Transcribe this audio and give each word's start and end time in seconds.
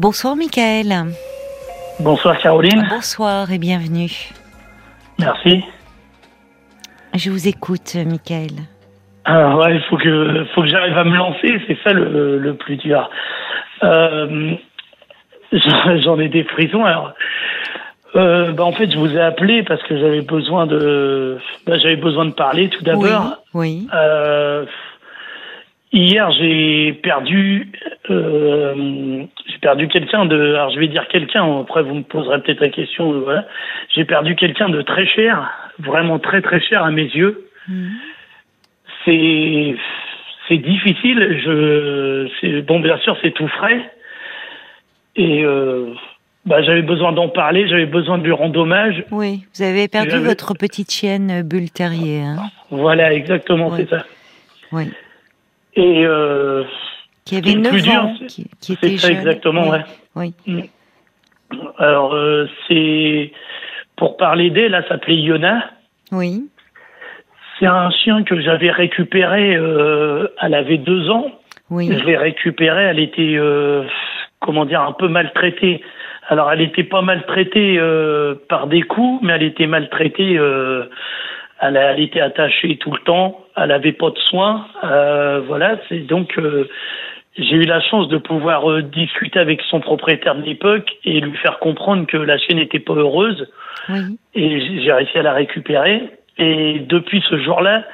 Bonsoir 0.00 0.36
Michael. 0.36 0.94
Bonsoir 1.98 2.38
Caroline. 2.38 2.86
Bonsoir 2.88 3.50
et 3.50 3.58
bienvenue. 3.58 4.30
Merci. 5.18 5.64
Je 7.14 7.30
vous 7.30 7.48
écoute 7.48 7.96
Michael. 8.06 8.52
Ah 9.24 9.56
ouais, 9.56 9.74
il 9.74 9.82
faut 9.90 9.96
que, 9.96 10.46
faut 10.54 10.62
que 10.62 10.68
j'arrive 10.68 10.96
à 10.96 11.02
me 11.02 11.16
lancer, 11.16 11.60
c'est 11.66 11.76
ça 11.82 11.92
le, 11.92 12.38
le, 12.38 12.54
plus 12.54 12.76
dur. 12.76 13.10
Euh, 13.82 14.54
J'en 16.04 16.20
ai 16.20 16.28
des 16.28 16.44
prisons. 16.44 16.84
Alors, 16.84 17.12
euh, 18.14 18.52
bah 18.52 18.64
en 18.64 18.72
fait, 18.72 18.92
je 18.92 18.98
vous 18.98 19.16
ai 19.16 19.20
appelé 19.20 19.64
parce 19.64 19.82
que 19.82 19.98
j'avais 19.98 20.22
besoin 20.22 20.68
de, 20.68 21.38
bah, 21.66 21.76
j'avais 21.76 21.96
besoin 21.96 22.24
de 22.24 22.34
parler 22.34 22.68
tout 22.68 22.84
d'abord. 22.84 23.42
Oui. 23.52 23.80
oui. 23.82 23.88
Euh, 23.92 24.64
Hier, 25.90 26.30
j'ai 26.32 26.92
perdu, 27.02 27.72
euh, 28.10 29.24
j'ai 29.46 29.58
perdu 29.58 29.88
quelqu'un 29.88 30.26
de, 30.26 30.54
alors 30.54 30.70
je 30.70 30.78
vais 30.78 30.88
dire 30.88 31.08
quelqu'un. 31.08 31.60
Après, 31.60 31.82
vous 31.82 31.94
me 31.94 32.02
poserez 32.02 32.42
peut-être 32.42 32.60
la 32.60 32.68
question. 32.68 33.12
Euh, 33.12 33.20
voilà, 33.20 33.46
j'ai 33.94 34.04
perdu 34.04 34.36
quelqu'un 34.36 34.68
de 34.68 34.82
très 34.82 35.06
cher, 35.06 35.50
vraiment 35.78 36.18
très 36.18 36.42
très 36.42 36.60
cher 36.60 36.82
à 36.82 36.90
mes 36.90 37.04
yeux. 37.04 37.48
Mmh. 37.68 37.88
C'est, 39.04 39.76
c'est 40.48 40.58
difficile. 40.58 41.40
Je, 41.42 42.28
c'est 42.40 42.60
bon, 42.60 42.80
bien 42.80 42.98
sûr, 42.98 43.16
c'est 43.22 43.32
tout 43.32 43.48
frais. 43.48 43.90
Et 45.16 45.42
euh, 45.42 45.94
bah, 46.44 46.60
j'avais 46.62 46.82
besoin 46.82 47.12
d'en 47.12 47.30
parler. 47.30 47.66
J'avais 47.66 47.86
besoin 47.86 48.18
de 48.18 48.24
lui 48.24 48.32
rendre 48.32 48.60
hommage. 48.60 49.04
Oui, 49.10 49.46
vous 49.54 49.62
avez 49.62 49.88
perdu 49.88 50.18
votre 50.18 50.52
petite 50.52 50.92
chienne 50.92 51.40
bulle 51.42 51.70
terrier. 51.70 52.20
Hein 52.20 52.36
voilà, 52.70 53.14
exactement, 53.14 53.74
c'est 53.74 53.88
ça. 53.88 54.04
Oui. 54.70 54.90
Et 55.74 56.04
euh, 56.06 56.64
qui 57.24 57.36
avait 57.36 57.54
9 57.54 57.72
plus 57.72 57.88
ans, 57.90 58.14
dur, 58.14 58.26
qui, 58.26 58.46
qui 58.60 58.72
était 58.72 58.96
ça 58.96 59.08
jeune. 59.08 59.16
exactement, 59.18 59.68
oui. 59.68 59.78
ouais. 60.16 60.32
Oui. 60.46 60.70
Alors 61.78 62.14
euh, 62.14 62.46
c'est 62.66 63.32
pour 63.96 64.16
parler 64.16 64.50
d'elle, 64.50 64.74
elle 64.74 64.86
s'appelait 64.88 65.16
Yona. 65.16 65.70
Oui. 66.12 66.48
C'est 67.58 67.66
un 67.66 67.90
chien 67.90 68.22
que 68.22 68.40
j'avais 68.40 68.70
récupéré. 68.70 69.56
Euh, 69.56 70.28
elle 70.40 70.54
avait 70.54 70.78
deux 70.78 71.10
ans. 71.10 71.26
Oui. 71.70 71.90
Je 71.92 72.04
l'ai 72.04 72.16
récupérée. 72.16 72.84
Elle 72.84 73.00
était 73.00 73.34
euh, 73.36 73.82
comment 74.40 74.64
dire 74.64 74.80
un 74.82 74.92
peu 74.92 75.08
maltraitée. 75.08 75.82
Alors 76.28 76.52
elle 76.52 76.60
était 76.60 76.84
pas 76.84 77.02
maltraitée 77.02 77.76
euh, 77.78 78.34
par 78.48 78.68
des 78.68 78.82
coups, 78.82 79.22
mais 79.22 79.32
elle 79.32 79.42
était 79.42 79.66
maltraitée. 79.66 80.38
Elle, 81.60 81.76
elle, 81.76 82.00
était 82.00 82.20
attachée 82.20 82.76
tout 82.76 82.90
le 82.92 82.98
temps. 83.00 83.44
Elle 83.56 83.72
avait 83.72 83.92
pas 83.92 84.10
de 84.10 84.18
soins. 84.18 84.66
Euh, 84.84 85.40
voilà. 85.46 85.78
C'est 85.88 86.00
donc 86.00 86.38
euh, 86.38 86.68
j'ai 87.36 87.56
eu 87.56 87.64
la 87.66 87.80
chance 87.80 88.08
de 88.08 88.18
pouvoir 88.18 88.70
euh, 88.70 88.82
discuter 88.82 89.38
avec 89.38 89.60
son 89.70 89.80
propriétaire 89.80 90.34
de 90.34 90.42
l'époque 90.42 90.88
et 91.04 91.20
lui 91.20 91.36
faire 91.38 91.58
comprendre 91.58 92.06
que 92.06 92.16
la 92.16 92.38
chienne 92.38 92.58
n'était 92.58 92.78
pas 92.80 92.94
heureuse. 92.94 93.48
Oui. 93.88 94.18
Et 94.34 94.80
j'ai 94.82 94.92
réussi 94.92 95.18
à 95.18 95.22
la 95.22 95.32
récupérer. 95.32 96.02
Et 96.38 96.80
depuis 96.80 97.22
ce 97.28 97.38
jour-là, 97.38 97.84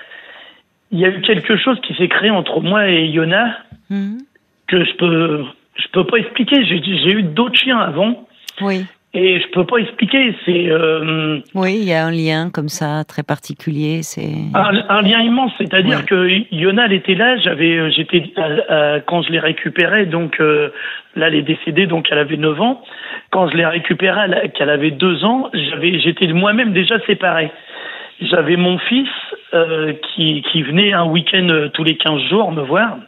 il 0.91 0.99
y 0.99 1.05
a 1.05 1.09
eu 1.09 1.21
quelque 1.23 1.57
chose 1.57 1.79
qui 1.81 1.95
s'est 1.95 2.09
créé 2.09 2.31
entre 2.31 2.61
moi 2.61 2.89
et 2.89 3.07
Yona 3.07 3.59
Mhm. 3.91 4.19
que 4.67 4.85
je 4.85 4.95
peux 4.95 5.45
je 5.77 5.89
peux 5.93 6.05
pas 6.05 6.19
expliquer. 6.19 6.65
J'ai 6.65 7.11
eu 7.13 7.23
d'autres 7.23 7.59
chiens 7.59 7.79
avant 7.79 8.27
Oui. 8.61 8.87
Et 9.15 9.41
je 9.41 9.49
peux 9.53 9.65
pas 9.65 9.77
expliquer. 9.79 10.35
C'est 10.45 10.69
euh, 10.71 11.39
Oui, 11.55 11.77
il 11.81 11.85
y 11.89 11.93
a 11.93 12.05
un 12.05 12.11
lien 12.11 12.51
comme 12.53 12.69
ça 12.69 13.05
très 13.05 13.23
particulier. 13.23 14.03
C'est 14.03 14.33
un, 14.55 14.85
un 14.89 15.03
lien 15.03 15.21
immense. 15.21 15.53
C'est-à-dire 15.59 15.99
Ouais. 15.99 16.05
que 16.05 16.55
Yona, 16.55 16.87
elle 16.87 16.93
était 16.95 17.15
là. 17.15 17.37
J'avais 17.39 17.77
euh, 17.79 17.91
j'étais 17.91 18.33
quand 19.07 19.23
je 19.23 19.31
l'ai 19.31 19.39
récupérée. 19.39 20.07
Donc 20.07 20.41
euh, 20.41 20.71
là, 21.17 21.29
elle 21.29 21.37
est 21.37 21.43
décédée. 21.43 21.87
Donc 21.87 22.09
elle 22.11 22.19
avait 22.19 22.37
9 22.37 22.61
ans. 22.61 22.83
Quand 23.31 23.49
je 23.49 23.57
l'ai 23.57 23.67
récupérée, 23.67 24.21
elle- 24.27 24.53
qu'elle 24.53 24.71
avait 24.71 24.91
2 24.91 25.25
ans, 25.25 25.49
j'avais 25.53 25.99
j'étais 26.01 26.27
moi-même 26.29 26.73
déjà 26.73 26.99
séparé. 27.07 27.51
J'avais 28.21 28.57
mon 28.57 28.79
fils 28.79 29.09
euh, 29.55 29.93
qui, 30.15 30.43
qui 30.53 30.63
venait 30.63 30.93
un 30.93 31.05
week-end 31.05 31.49
euh, 31.51 31.69
tous 31.69 31.85
les 31.85 31.97
15 31.97 32.21
jours 32.31 32.53
me 32.53 32.63
voir. 32.63 32.99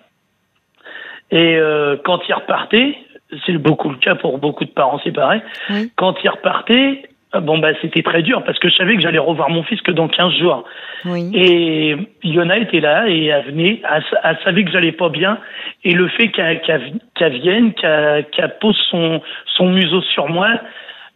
Et 1.30 1.56
euh, 1.56 1.96
quand 2.04 2.20
il 2.28 2.34
repartait, 2.34 2.96
c'est 3.44 3.58
beaucoup 3.58 3.88
le 3.90 3.96
cas 3.96 4.14
pour 4.14 4.38
beaucoup 4.38 4.64
de 4.64 4.70
parents 4.70 4.98
séparés, 5.00 5.42
Oui. 5.70 5.90
quand 5.96 6.14
il 6.22 6.28
repartait, 6.28 7.02
euh, 7.34 7.40
bon 7.40 7.58
bah 7.58 7.70
c'était 7.82 8.02
très 8.02 8.22
dur 8.22 8.44
parce 8.44 8.58
que 8.60 8.68
je 8.68 8.74
savais 8.76 8.94
que 8.94 9.02
j'allais 9.02 9.18
revoir 9.18 9.50
mon 9.50 9.62
fils 9.64 9.80
que 9.82 9.90
dans 9.90 10.06
15 10.08 10.32
jours. 10.34 10.64
Oui. 11.04 11.30
Et 11.34 11.96
Yona 12.22 12.58
était 12.58 12.80
là 12.80 13.08
et 13.08 13.26
elle 13.26 13.44
venait, 13.46 13.82
elle, 13.92 14.02
sa- 14.10 14.20
elle 14.22 14.38
savait 14.44 14.64
que 14.64 14.70
j'allais 14.70 14.92
pas 14.92 15.08
bien. 15.08 15.38
Et 15.84 15.92
le 15.92 16.06
fait 16.08 16.28
qu'elle 16.28 16.60
qu'elle- 16.62 16.92
qu'elle 17.16 17.40
vienne, 17.40 17.72
qu'elle 17.74 18.26
qu'elle 18.30 18.56
pose 18.60 18.76
son, 18.90 19.20
son 19.56 19.66
museau 19.70 20.02
sur 20.02 20.28
moi, 20.28 20.48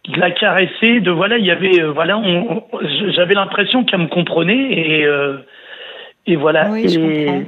de 0.09 0.19
la 0.19 0.31
caresser, 0.31 0.99
de 0.99 1.11
voilà, 1.11 1.37
il 1.37 1.45
y 1.45 1.51
avait, 1.51 1.79
euh, 1.81 1.91
voilà, 1.91 2.17
on- 2.17 2.63
on- 2.71 2.79
j'avais 3.11 3.35
l'impression 3.35 3.83
qu'elle 3.85 3.99
me 4.01 4.07
comprenait 4.07 4.71
et, 4.73 5.05
euh, 5.05 5.37
et 6.27 6.35
voilà. 6.35 6.69
Oui, 6.71 6.89
je 6.89 6.99
et, 6.99 7.25
comprends. 7.25 7.43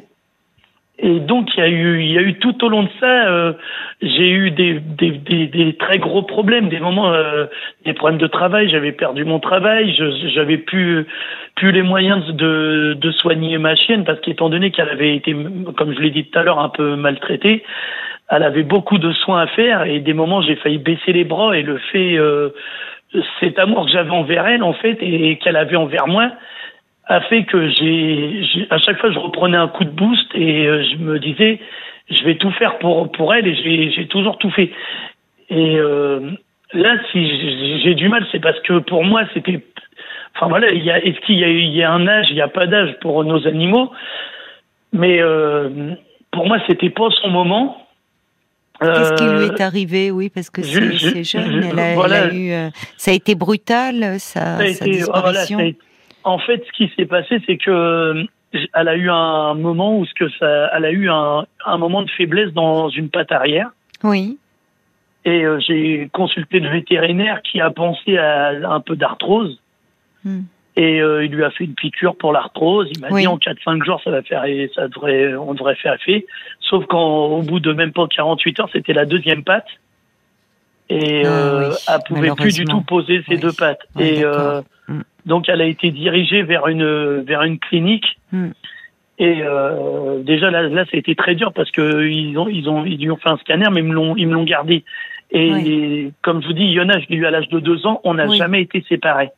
Et 0.99 1.19
donc 1.19 1.49
il 1.55 1.59
y 1.59 1.63
a 1.63 1.69
eu, 1.69 2.03
il 2.03 2.11
y 2.11 2.17
a 2.19 2.21
eu 2.21 2.35
tout 2.35 2.63
au 2.63 2.69
long 2.69 2.83
de 2.83 2.89
ça, 2.99 3.27
euh, 3.27 3.53
j'ai 4.01 4.29
eu 4.29 4.51
des, 4.51 4.79
des, 4.79 5.11
des, 5.11 5.47
des 5.47 5.75
très 5.75 5.97
gros 5.97 6.21
problèmes, 6.21 6.69
des 6.69 6.79
moments, 6.79 7.11
euh, 7.11 7.45
des 7.83 7.93
problèmes 7.93 8.19
de 8.19 8.27
travail. 8.27 8.69
J'avais 8.69 8.91
perdu 8.91 9.25
mon 9.25 9.39
travail, 9.39 9.95
j'avais 10.33 10.57
plus 10.57 11.07
plus 11.55 11.71
les 11.71 11.81
moyens 11.81 12.25
de, 12.35 12.95
de 12.99 13.11
soigner 13.11 13.57
ma 13.57 13.75
chienne 13.75 14.05
parce 14.05 14.19
qu'étant 14.19 14.49
donné 14.49 14.69
qu'elle 14.69 14.89
avait 14.89 15.15
été, 15.15 15.35
comme 15.75 15.93
je 15.93 15.99
l'ai 15.99 16.11
dit 16.11 16.25
tout 16.25 16.37
à 16.37 16.43
l'heure, 16.43 16.59
un 16.59 16.69
peu 16.69 16.95
maltraitée, 16.95 17.63
elle 18.29 18.43
avait 18.43 18.63
beaucoup 18.63 18.99
de 18.99 19.11
soins 19.13 19.41
à 19.41 19.47
faire 19.47 19.83
et 19.83 19.99
des 19.99 20.13
moments 20.13 20.41
j'ai 20.41 20.55
failli 20.55 20.77
baisser 20.77 21.11
les 21.11 21.23
bras 21.23 21.57
et 21.57 21.63
le 21.63 21.79
fait, 21.91 22.17
euh, 22.17 22.49
cet 23.39 23.57
amour 23.57 23.85
que 23.85 23.91
j'avais 23.91 24.11
envers 24.11 24.47
elle 24.47 24.63
en 24.63 24.73
fait 24.73 24.97
et 25.01 25.37
qu'elle 25.37 25.55
avait 25.55 25.75
envers 25.75 26.07
moi 26.07 26.31
a 27.07 27.21
fait 27.21 27.43
que 27.43 27.69
j'ai, 27.69 28.43
j'ai- 28.45 28.67
à 28.69 28.77
chaque 28.77 28.97
fois 28.99 29.11
je 29.11 29.19
reprenais 29.19 29.57
un 29.57 29.67
coup 29.67 29.83
de 29.83 29.89
boost 29.89 30.27
et 30.35 30.65
euh, 30.67 30.83
je 30.89 30.97
me 30.97 31.19
disais 31.19 31.59
je 32.09 32.23
vais 32.23 32.35
tout 32.35 32.51
faire 32.51 32.77
pour 32.79 33.11
pour 33.11 33.33
elle 33.33 33.47
et 33.47 33.55
j'ai, 33.55 33.91
j'ai 33.91 34.07
toujours 34.07 34.37
tout 34.37 34.49
fait 34.51 34.71
et 35.49 35.75
euh, 35.77 36.31
là 36.73 36.95
si 37.11 37.27
j'ai, 37.27 37.79
j'ai 37.83 37.95
du 37.95 38.07
mal 38.09 38.25
c'est 38.31 38.39
parce 38.39 38.59
que 38.61 38.79
pour 38.79 39.03
moi 39.03 39.23
c'était 39.33 39.59
enfin 40.35 40.47
voilà 40.47 40.71
il 40.71 40.83
y 40.83 40.91
a 40.91 41.03
est-ce 41.03 41.19
qu'il 41.25 41.37
y 41.37 41.43
a 41.43 41.49
il 41.49 41.75
y 41.75 41.83
a 41.83 41.91
un 41.91 42.07
âge? 42.07 42.27
Il 42.29 42.35
n'y 42.35 42.41
a 42.41 42.47
pas 42.47 42.67
d'âge 42.67 42.95
pour 43.01 43.23
nos 43.25 43.45
animaux 43.47 43.91
mais 44.93 45.21
euh, 45.21 45.93
pour 46.31 46.47
moi 46.47 46.57
c'était 46.67 46.89
pas 46.89 47.09
son 47.21 47.29
moment 47.29 47.79
Qu'est-ce 48.81 49.13
qui 49.13 49.23
lui 49.23 49.45
est 49.45 49.61
arrivé? 49.61 50.11
Oui, 50.11 50.29
parce 50.29 50.49
que 50.49 50.61
je- 50.61 50.67
c'est 50.67 50.91
je- 50.97 51.07
c'est 51.09 51.23
jeune. 51.23 51.61
je- 51.61 51.67
elle 51.69 51.79
a, 51.79 51.93
voilà. 51.93 52.17
elle 52.25 52.31
a 52.31 52.33
eu, 52.67 52.71
ça 52.97 53.11
a 53.11 53.13
été 53.13 53.33
brutal, 53.33 54.19
sa, 54.19 54.57
Ça 54.57 54.63
a 54.63 54.67
sa 54.73 54.85
été- 54.87 55.03
voilà, 55.03 55.31
disparition. 55.31 55.57
ça 55.59 55.63
a 55.63 55.67
été- 55.67 55.77
en 56.23 56.39
fait, 56.39 56.63
ce 56.65 56.71
qui 56.71 56.91
s'est 56.95 57.05
passé, 57.05 57.41
c'est 57.45 57.57
que 57.57 57.71
euh, 57.71 58.23
elle 58.73 58.87
a 58.87 58.95
eu 58.95 59.09
un 59.09 59.53
moment 59.55 59.97
où 59.97 60.05
ce 60.05 60.13
que 60.13 60.29
ça, 60.39 60.69
elle 60.75 60.85
a 60.85 60.91
eu 60.91 61.09
un, 61.09 61.45
un 61.65 61.77
moment 61.77 62.01
de 62.03 62.09
faiblesse 62.11 62.51
dans 62.53 62.89
une 62.89 63.09
patte 63.09 63.31
arrière. 63.31 63.69
Oui. 64.03 64.37
Et 65.25 65.43
euh, 65.45 65.59
j'ai 65.59 66.09
consulté 66.11 66.59
le 66.59 66.69
vétérinaire 66.69 67.41
qui 67.43 67.61
a 67.61 67.71
pensé 67.71 68.17
à 68.17 68.49
un 68.69 68.79
peu 68.81 68.95
d'arthrose. 68.95 69.59
Hmm. 70.25 70.41
Et 70.75 71.01
euh, 71.01 71.23
il 71.23 71.31
lui 71.31 71.43
a 71.43 71.51
fait 71.51 71.65
une 71.65 71.75
piqûre 71.75 72.15
pour 72.15 72.33
l'arthrose. 72.33 72.89
Il 72.91 72.99
m'a 72.99 73.09
Oui. 73.11 73.21
dit 73.21 73.27
en 73.27 73.37
4-5 73.37 73.83
jours, 73.85 74.01
ça 74.03 74.09
va 74.11 74.21
faire, 74.23 74.43
ça 74.75 74.87
devrait, 74.87 75.35
on 75.35 75.53
devrait 75.53 75.75
faire 75.75 75.93
effet. 75.93 76.25
Sauf 76.61 76.85
qu'au 76.87 77.41
bout 77.41 77.59
de 77.59 77.73
même 77.73 77.91
pas 77.93 78.07
48 78.07 78.59
heures, 78.59 78.69
c'était 78.73 78.93
la 78.93 79.05
deuxième 79.05 79.43
patte. 79.43 79.67
Et 80.89 81.21
Ah 81.25 81.29
euh, 81.29 81.69
oui, 81.69 81.75
elle 81.87 81.99
pouvait 82.07 82.31
plus 82.35 82.55
du 82.55 82.65
tout 82.65 82.81
poser 82.81 83.23
ses 83.27 83.35
Oui. 83.35 83.39
deux 83.39 83.53
pattes. 83.53 83.81
Et 83.99 84.23
euh, 84.25 84.61
Mm. 84.87 85.01
donc 85.25 85.47
elle 85.49 85.61
a 85.61 85.65
été 85.65 85.91
dirigée 85.91 86.43
vers 86.43 86.67
une 86.67 87.21
vers 87.21 87.43
une 87.43 87.57
clinique. 87.59 88.19
Mm. 88.31 88.49
Et 89.19 89.41
euh, 89.43 90.21
déjà 90.23 90.49
là, 90.51 90.63
là, 90.63 90.85
ça 90.85 90.91
a 90.95 90.97
été 90.97 91.15
très 91.15 91.35
dur 91.35 91.53
parce 91.53 91.69
que 91.71 92.05
ils 92.07 92.37
ont 92.37 92.47
ils 92.49 92.67
ont 92.67 92.83
ils 92.85 92.97
lui 92.99 93.11
ont 93.11 93.17
fait 93.17 93.29
un 93.29 93.37
scanner, 93.37 93.67
mais 93.71 93.81
ils 93.81 93.85
me 93.85 93.93
l'ont 93.93 94.15
ils 94.17 94.27
me 94.27 94.33
l'ont 94.33 94.43
gardé. 94.43 94.83
Et 95.31 96.11
comme 96.21 96.41
je 96.43 96.47
vous 96.47 96.53
dis, 96.53 96.65
Yona, 96.65 96.99
je 96.99 97.05
l'ai 97.09 97.15
eu 97.15 97.25
à 97.25 97.31
l'âge 97.31 97.47
de 97.49 97.59
deux 97.59 97.87
ans, 97.87 98.01
on 98.03 98.13
n'a 98.15 98.27
Oui. 98.27 98.37
jamais 98.37 98.61
été 98.61 98.83
séparés. 98.87 99.29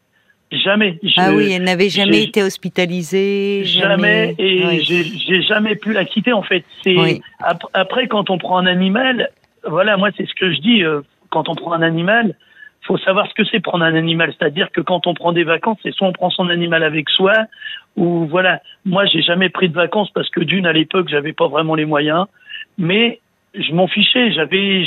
Jamais. 0.52 1.00
Ah 1.18 1.32
Je- 1.32 1.36
oui, 1.38 1.52
elle 1.54 1.64
n'avait 1.64 1.90
jamais 1.90 2.24
été 2.24 2.42
hospitalisée. 2.44 3.64
Jamais, 3.66 4.36
et 4.38 4.66
Oui. 4.66 4.82
j'ai 4.84 5.04
j'ai 5.04 5.42
jamais 5.42 5.76
pu 5.76 5.92
la 5.94 6.06
quitter 6.06 6.34
en 6.34 6.44
fait. 6.44 6.64
C'est 6.84 6.98
Oui. 6.98 7.22
ap- 7.40 7.64
après 7.74 8.08
quand 8.08 8.30
on 8.30 8.38
prend 8.38 8.58
un 8.58 8.66
animal, 8.66 9.30
voilà, 9.68 9.98
moi 9.98 10.10
c'est 10.16 10.26
ce 10.28 10.34
que 10.36 10.52
je 10.54 10.60
dis. 10.62 10.84
euh, 10.84 11.02
quand 11.32 11.50
on 11.50 11.56
prend 11.56 11.74
un 11.74 11.82
animal, 11.82 12.36
faut 12.86 12.98
savoir 13.00 13.28
ce 13.28 13.34
que 13.34 13.44
c'est 13.46 13.60
prendre 13.60 13.84
un 13.84 13.96
animal. 13.96 14.34
C'est-à-dire 14.38 14.72
que 14.72 14.82
quand 14.82 15.08
on 15.08 15.14
prend 15.14 15.32
des 15.32 15.44
vacances, 15.44 15.78
c'est 15.84 15.94
soit 15.94 16.08
on 16.08 16.14
prend 16.14 16.30
son 16.30 16.50
animal 16.50 16.84
avec 16.84 17.10
soi, 17.10 17.34
ou 17.96 18.26
voilà. 18.26 18.62
Moi, 18.86 19.06
j'ai 19.06 19.22
jamais 19.22 19.50
pris 19.50 19.70
de 19.70 19.74
vacances 19.74 20.12
parce 20.12 20.30
que 20.30 20.42
d'une 20.42 20.66
à 20.66 20.74
l'époque, 20.74 21.08
j'avais 21.10 21.34
pas 21.34 21.48
vraiment 21.48 21.76
les 21.76 21.86
moyens, 21.86 22.26
mais 22.78 23.20
je 23.54 23.74
m'en 23.74 23.88
fichais. 23.88 24.32
J'avais, 24.34 24.86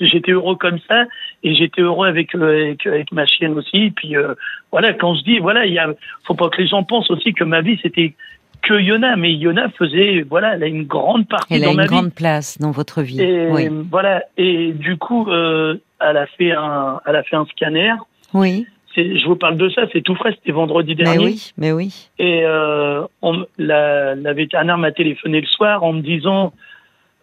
j'étais 0.00 0.32
heureux 0.32 0.56
comme 0.56 0.78
ça, 0.88 1.04
et 1.42 1.54
j'étais 1.54 1.82
heureux 1.82 2.06
avec, 2.06 2.34
euh, 2.34 2.64
avec 2.64 2.86
avec 2.86 3.12
ma 3.12 3.26
chienne 3.26 3.54
aussi. 3.54 3.84
Et 3.84 3.90
puis 3.90 4.16
euh, 4.16 4.34
voilà, 4.70 4.92
quand 4.92 5.14
je 5.14 5.22
dis 5.22 5.38
voilà, 5.38 5.66
il 5.66 5.72
y 5.72 5.78
a, 5.78 5.88
faut 6.24 6.34
pas 6.34 6.48
que 6.48 6.60
les 6.60 6.68
gens 6.68 6.82
pensent 6.82 7.10
aussi 7.10 7.32
que 7.32 7.44
ma 7.44 7.60
vie 7.62 7.78
c'était 7.82 8.14
que 8.62 8.74
Yona, 8.74 9.16
mais 9.16 9.32
Yona 9.32 9.70
faisait, 9.70 10.22
voilà, 10.28 10.54
elle 10.54 10.62
a 10.62 10.66
une 10.66 10.84
grande 10.84 11.26
partie 11.26 11.54
elle 11.54 11.62
dans 11.62 11.72
ma 11.72 11.82
vie. 11.82 11.88
Elle 11.88 11.94
a 11.94 11.96
une 11.96 12.00
grande 12.02 12.14
place 12.14 12.58
dans 12.58 12.70
votre 12.72 13.00
vie. 13.00 13.20
Et 13.20 13.70
voilà, 13.90 14.22
et 14.36 14.72
du 14.72 14.98
coup, 14.98 15.30
euh, 15.30 15.76
elle 16.00 16.16
a 16.16 16.26
fait 16.26 16.52
un, 16.52 17.00
elle 17.06 17.16
a 17.16 17.22
fait 17.22 17.36
un 17.36 17.46
scanner. 17.46 17.92
Oui. 18.34 18.66
Je 18.96 19.24
vous 19.26 19.36
parle 19.36 19.56
de 19.56 19.68
ça, 19.68 19.82
c'est 19.92 20.02
tout 20.02 20.16
frais, 20.16 20.32
c'était 20.34 20.52
vendredi 20.52 20.94
dernier. 20.94 21.18
Mais 21.18 21.24
oui, 21.24 21.52
mais 21.56 21.72
oui. 21.72 22.08
Et 22.18 22.42
euh, 22.44 23.02
on, 23.22 23.46
la, 23.56 24.16
la 24.16 24.32
vétérinaire 24.32 24.78
m'a 24.78 24.90
téléphoné 24.90 25.40
le 25.40 25.46
soir 25.46 25.84
en 25.84 25.92
me 25.92 26.00
disant 26.00 26.52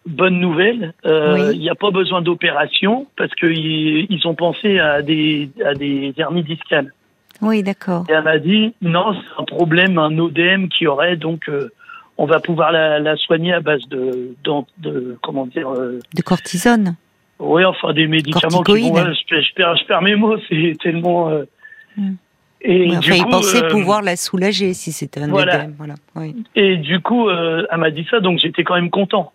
bonne 0.06 0.40
nouvelle, 0.40 0.94
euh, 1.04 1.50
il 1.52 1.60
n'y 1.60 1.68
a 1.68 1.74
pas 1.74 1.90
besoin 1.90 2.22
d'opération 2.22 3.06
parce 3.16 3.34
qu'ils 3.34 4.06
ils 4.08 4.26
ont 4.26 4.34
pensé 4.34 4.78
à 4.78 5.02
des, 5.02 5.50
à 5.64 5.74
des 5.74 6.14
hernies 6.16 6.42
discales. 6.42 6.92
Oui, 7.42 7.62
d'accord. 7.62 8.04
Et 8.08 8.12
elle 8.12 8.24
m'a 8.24 8.38
dit 8.38 8.74
non, 8.80 9.12
c'est 9.14 9.40
un 9.40 9.44
problème, 9.44 9.98
un 9.98 10.18
ODM 10.18 10.68
qui 10.68 10.86
aurait, 10.86 11.16
donc 11.16 11.48
euh, 11.50 11.70
on 12.16 12.24
va 12.24 12.40
pouvoir 12.40 12.72
la, 12.72 12.98
la, 12.98 13.16
soigner 13.16 13.52
à 13.52 13.60
base 13.60 13.86
de, 13.88 14.34
de, 14.42 14.52
de 14.78 15.18
comment 15.22 15.46
dire 15.46 15.70
De 15.70 16.22
cortisone. 16.22 16.96
Oui, 17.38 17.64
enfin 17.64 17.92
des 17.92 18.06
médicaments 18.06 18.62
qui 18.62 18.90
vont, 18.90 18.96
je, 18.96 19.12
je, 19.12 19.54
perds, 19.54 19.76
je, 19.76 19.84
perds, 19.84 20.02
mes 20.02 20.16
mots, 20.16 20.36
c'est 20.48 20.76
tellement. 20.80 21.30
Euh, 21.30 21.44
hmm. 21.96 22.14
Et 22.60 22.96
enfin, 22.96 23.14
il 23.14 23.26
pensait 23.26 23.68
pouvoir 23.68 24.02
la 24.02 24.16
soulager 24.16 24.74
si 24.74 24.90
c'était 24.90 25.20
un 25.20 25.28
voilà. 25.28 25.64
ODM. 25.64 25.74
Voilà. 25.78 25.94
Oui. 26.16 26.34
Et 26.56 26.76
du 26.76 26.98
coup, 26.98 27.30
elle 27.30 27.66
m'a 27.76 27.92
dit 27.92 28.04
ça, 28.10 28.18
donc 28.18 28.40
j'étais 28.40 28.64
quand 28.64 28.74
même 28.74 28.90
content. 28.90 29.32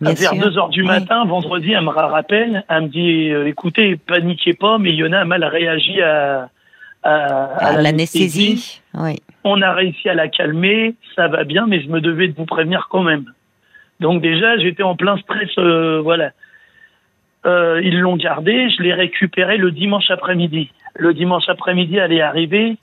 Bien 0.00 0.14
vers 0.14 0.34
2 0.34 0.56
heures 0.56 0.70
du 0.70 0.82
matin, 0.82 1.26
vendredi, 1.26 1.72
elle 1.72 1.84
me 1.84 1.90
rappelle, 1.90 2.64
elle 2.70 2.84
me 2.84 2.88
dit 2.88 3.30
écoutez, 3.46 3.96
paniquez 3.96 4.54
pas, 4.54 4.78
mais 4.78 4.94
Yona 4.94 5.20
a 5.20 5.24
mal 5.26 5.44
réagi 5.44 6.00
à, 6.00 6.48
à, 7.02 7.44
à 7.56 7.82
l'anesthésie. 7.82 8.80
Oui. 8.94 9.20
On 9.44 9.60
a 9.62 9.72
réussi 9.72 10.08
à 10.08 10.14
la 10.14 10.28
calmer, 10.28 10.94
ça 11.16 11.28
va 11.28 11.44
bien, 11.44 11.66
mais 11.66 11.82
je 11.82 11.88
me 11.88 12.00
devais 12.00 12.28
de 12.28 12.34
vous 12.34 12.46
prévenir 12.46 12.88
quand 12.90 13.02
même. 13.02 13.26
Donc 14.00 14.22
déjà, 14.22 14.58
j'étais 14.58 14.82
en 14.82 14.96
plein 14.96 15.16
stress, 15.18 15.50
euh, 15.58 16.00
voilà. 16.00 16.32
Euh, 17.46 17.80
ils 17.82 17.98
l'ont 17.98 18.16
gardée, 18.16 18.68
je 18.70 18.82
l'ai 18.82 18.92
récupérée 18.92 19.56
le 19.56 19.70
dimanche 19.70 20.10
après-midi. 20.10 20.70
Le 20.94 21.14
dimanche 21.14 21.48
après-midi, 21.48 21.96
elle 21.96 22.12
est 22.12 22.20
arrivée, 22.20 22.76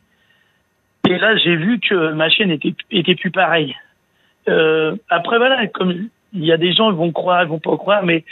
et 1.08 1.18
là, 1.18 1.38
j'ai 1.38 1.56
vu 1.56 1.80
que 1.80 2.12
ma 2.14 2.30
chaîne 2.30 2.52
était, 2.52 2.74
était 2.92 3.16
plus 3.16 3.32
pareille. 3.32 3.76
Euh, 4.50 4.96
après, 5.10 5.38
voilà, 5.38 5.68
comme 5.68 6.10
il 6.34 6.44
y 6.44 6.52
a 6.52 6.58
des 6.58 6.74
gens, 6.74 6.92
ils 6.92 6.98
vont 6.98 7.12
croire, 7.12 7.44
ils 7.44 7.50
vont 7.50 7.60
pas 7.60 7.78
croire, 7.78 8.04
mais 8.04 8.26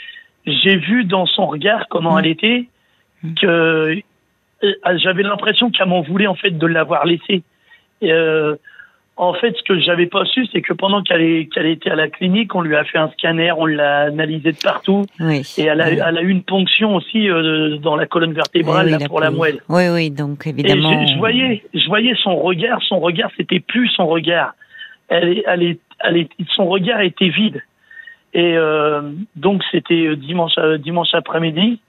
j'ai 0.46 0.76
vu 0.76 1.04
dans 1.04 1.26
son 1.26 1.46
regard 1.46 1.88
comment 1.88 2.14
mmh. 2.14 2.18
elle 2.18 2.26
était, 2.26 2.68
que 3.40 4.02
j'avais 4.96 5.22
l'impression 5.22 5.70
qu'elle 5.70 5.88
m'en 5.88 6.02
voulait 6.02 6.26
en 6.26 6.34
fait 6.34 6.50
de 6.50 6.66
l'avoir 6.66 7.06
laissé. 7.06 7.42
Euh, 8.02 8.56
en 9.18 9.32
fait, 9.32 9.56
ce 9.56 9.62
que 9.62 9.78
j'avais 9.80 10.06
pas 10.06 10.26
su, 10.26 10.46
c'est 10.52 10.60
que 10.60 10.74
pendant 10.74 11.02
qu'elle 11.02 11.48
qu'elle 11.48 11.66
était 11.66 11.90
à 11.90 11.94
la 11.94 12.08
clinique, 12.08 12.54
on 12.54 12.60
lui 12.60 12.76
a 12.76 12.84
fait 12.84 12.98
un 12.98 13.10
scanner, 13.12 13.50
on 13.52 13.64
l'a 13.64 14.02
analysé 14.02 14.52
de 14.52 14.58
partout, 14.62 15.06
oui, 15.20 15.42
et 15.56 15.64
elle 15.64 15.80
a, 15.80 15.88
oui. 15.88 15.98
elle 16.06 16.18
a 16.18 16.22
eu 16.22 16.28
une 16.28 16.42
ponction 16.42 16.94
aussi 16.94 17.28
euh, 17.30 17.78
dans 17.78 17.96
la 17.96 18.06
colonne 18.06 18.34
vertébrale 18.34 18.86
oui, 18.86 18.92
là, 18.92 19.08
pour 19.08 19.20
la 19.20 19.30
moelle. 19.30 19.60
Oui, 19.70 19.88
oui, 19.88 20.10
donc 20.10 20.46
évidemment. 20.46 20.92
Et 20.92 21.06
je, 21.06 21.12
je 21.14 21.18
voyais, 21.18 21.64
je 21.72 21.86
voyais 21.86 22.14
son 22.22 22.36
regard, 22.36 22.82
son 22.82 23.00
regard, 23.00 23.30
c'était 23.38 23.60
plus 23.60 23.88
son 23.88 24.06
regard. 24.06 24.54
Elle, 25.08 25.42
elle, 25.46 25.76
elle 26.00 26.26
son 26.54 26.66
regard 26.66 27.00
était 27.00 27.30
vide. 27.30 27.62
Et 28.34 28.54
euh, 28.58 29.00
donc 29.34 29.62
c'était 29.70 30.14
dimanche, 30.16 30.58
dimanche 30.80 31.14
après-midi. 31.14 31.80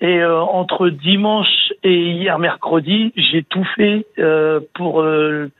Et 0.00 0.18
euh, 0.18 0.40
entre 0.40 0.90
dimanche 0.90 1.72
et 1.82 2.10
hier 2.10 2.38
mercredi, 2.38 3.12
j'ai 3.16 3.42
tout 3.42 3.66
fait 3.76 4.06
euh, 4.18 4.60
pour 4.74 5.00
euh, 5.00 5.50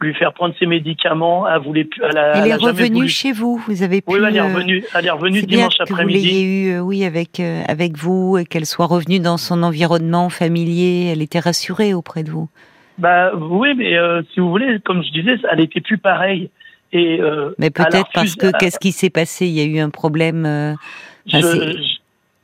lui 0.00 0.14
faire 0.14 0.32
prendre 0.32 0.54
ses 0.58 0.66
médicaments. 0.66 1.48
Elle 1.48 1.60
voulait 1.62 1.84
plus. 1.84 2.02
Elle, 2.02 2.18
a, 2.18 2.32
elle, 2.36 2.44
elle 2.44 2.50
est 2.50 2.54
revenue 2.54 2.94
voulu. 2.96 3.08
chez 3.08 3.32
vous. 3.32 3.62
Vous 3.66 3.82
avez 3.82 4.00
pu. 4.00 4.12
Oui, 4.12 4.18
elle 4.26 4.36
est 4.36 4.40
euh, 4.40 4.44
revenue. 4.44 4.84
Elle 4.94 5.06
est 5.06 5.10
revenue 5.10 5.42
bien 5.42 5.56
dimanche 5.58 5.78
que 5.78 5.84
vous 5.88 5.94
après-midi. 5.94 6.18
l'ayez 6.26 6.42
eu, 6.42 6.72
euh, 6.74 6.80
oui, 6.80 7.04
avec 7.04 7.40
euh, 7.40 7.62
avec 7.68 7.96
vous 7.96 8.38
et 8.38 8.44
qu'elle 8.44 8.66
soit 8.66 8.86
revenue 8.86 9.20
dans 9.20 9.36
son 9.36 9.62
environnement 9.62 10.28
familier. 10.28 11.10
Elle 11.12 11.22
était 11.22 11.38
rassurée 11.40 11.94
auprès 11.94 12.22
de 12.22 12.30
vous. 12.30 12.48
Bah 12.98 13.32
oui, 13.34 13.74
mais 13.76 13.96
euh, 13.96 14.22
si 14.32 14.40
vous 14.40 14.50
voulez, 14.50 14.78
comme 14.84 15.02
je 15.02 15.10
disais, 15.10 15.36
elle 15.50 15.60
était 15.60 15.80
plus 15.80 15.98
pareille. 15.98 16.50
Et 16.92 17.20
euh, 17.20 17.50
Mais 17.58 17.70
peut-être 17.70 18.08
parce 18.14 18.36
que 18.36 18.56
qu'est-ce 18.56 18.78
qui 18.78 18.92
s'est 18.92 19.10
passé? 19.10 19.46
Il 19.46 19.52
y 19.52 19.60
a 19.60 19.64
eu 19.64 19.80
un 19.80 19.90
problème. 19.90 20.46
euh, 20.46 20.74
Je- 21.26 21.94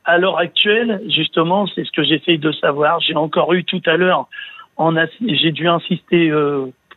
à 0.05 0.19
l'heure 0.19 0.39
actuelle, 0.39 1.03
justement, 1.15 1.69
c'est 1.73 1.85
ce 1.85 1.93
que 1.93 2.03
j'essaye 2.03 2.39
de 2.39 2.51
savoir. 2.53 2.99
J'ai 3.01 3.15
encore 3.15 3.53
eu 3.53 3.63
tout 3.63 3.83
à 3.87 3.97
l'heure, 3.97 4.27
j'ai 5.21 5.53
dû 5.53 5.69
insister 5.69 6.33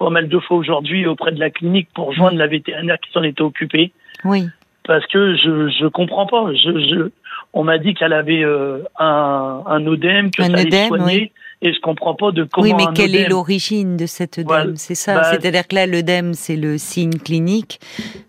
pas 0.04 0.10
mal 0.10 0.28
de 0.28 0.40
fois 0.40 0.58
aujourd'hui 0.58 1.06
auprès 1.08 1.32
de 1.32 1.40
la 1.40 1.50
clinique 1.50 1.88
pour 1.94 2.14
joindre 2.14 2.38
la 2.38 2.48
vétérinaire 2.48 2.98
qui 3.00 3.12
s'en 3.12 3.24
était 3.24 3.42
occupée, 3.42 3.92
Oui. 4.26 4.48
parce 4.86 5.06
que 5.08 5.36
je 5.36 5.70
je 5.80 5.88
comprends 5.88 6.26
pas. 6.28 6.46
Je, 6.54 6.72
je 6.90 7.10
on 7.54 7.64
m'a 7.64 7.78
dit 7.78 7.94
qu'elle 7.94 8.14
avait 8.14 8.44
euh, 8.44 8.80
un 9.00 9.62
un 9.66 9.86
ODM 9.88 10.30
que 10.32 10.42
Un 10.42 10.48
ça 10.48 10.54
allait 10.54 10.68
œdème, 10.68 10.88
soigner, 10.88 11.32
et 11.62 11.72
je 11.74 11.80
comprends 11.80 12.16
pas 12.16 12.32
de 12.32 12.44
comment 12.52 12.66
oui, 12.68 12.74
mais 12.76 12.88
un 12.88 12.94
quelle 12.94 13.16
est 13.16 13.20
œdème- 13.26 13.30
l'origine 13.30 13.96
de 13.98 14.06
cet 14.08 14.40
œdème? 14.40 14.48
Voilà. 14.48 14.72
C'est 14.76 14.96
ça. 14.96 15.16
Bah, 15.16 15.24
C'est-à-dire 15.26 15.68
que 15.68 15.76
là, 15.76 15.86
l'œdème, 15.88 16.34
c'est 16.34 16.56
le 16.58 16.78
signe 16.78 17.14
clinique, 17.20 17.80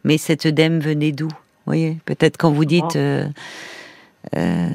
mais 0.04 0.18
cet 0.18 0.46
œdème 0.46 0.78
venait 0.80 1.12
d'où? 1.12 1.28
Vous 1.28 1.70
voyez, 1.72 1.96
peut-être 2.06 2.36
quand 2.36 2.50
vous 2.52 2.64
dites. 2.66 2.96
euh, 2.96 3.24
euh, 4.36 4.68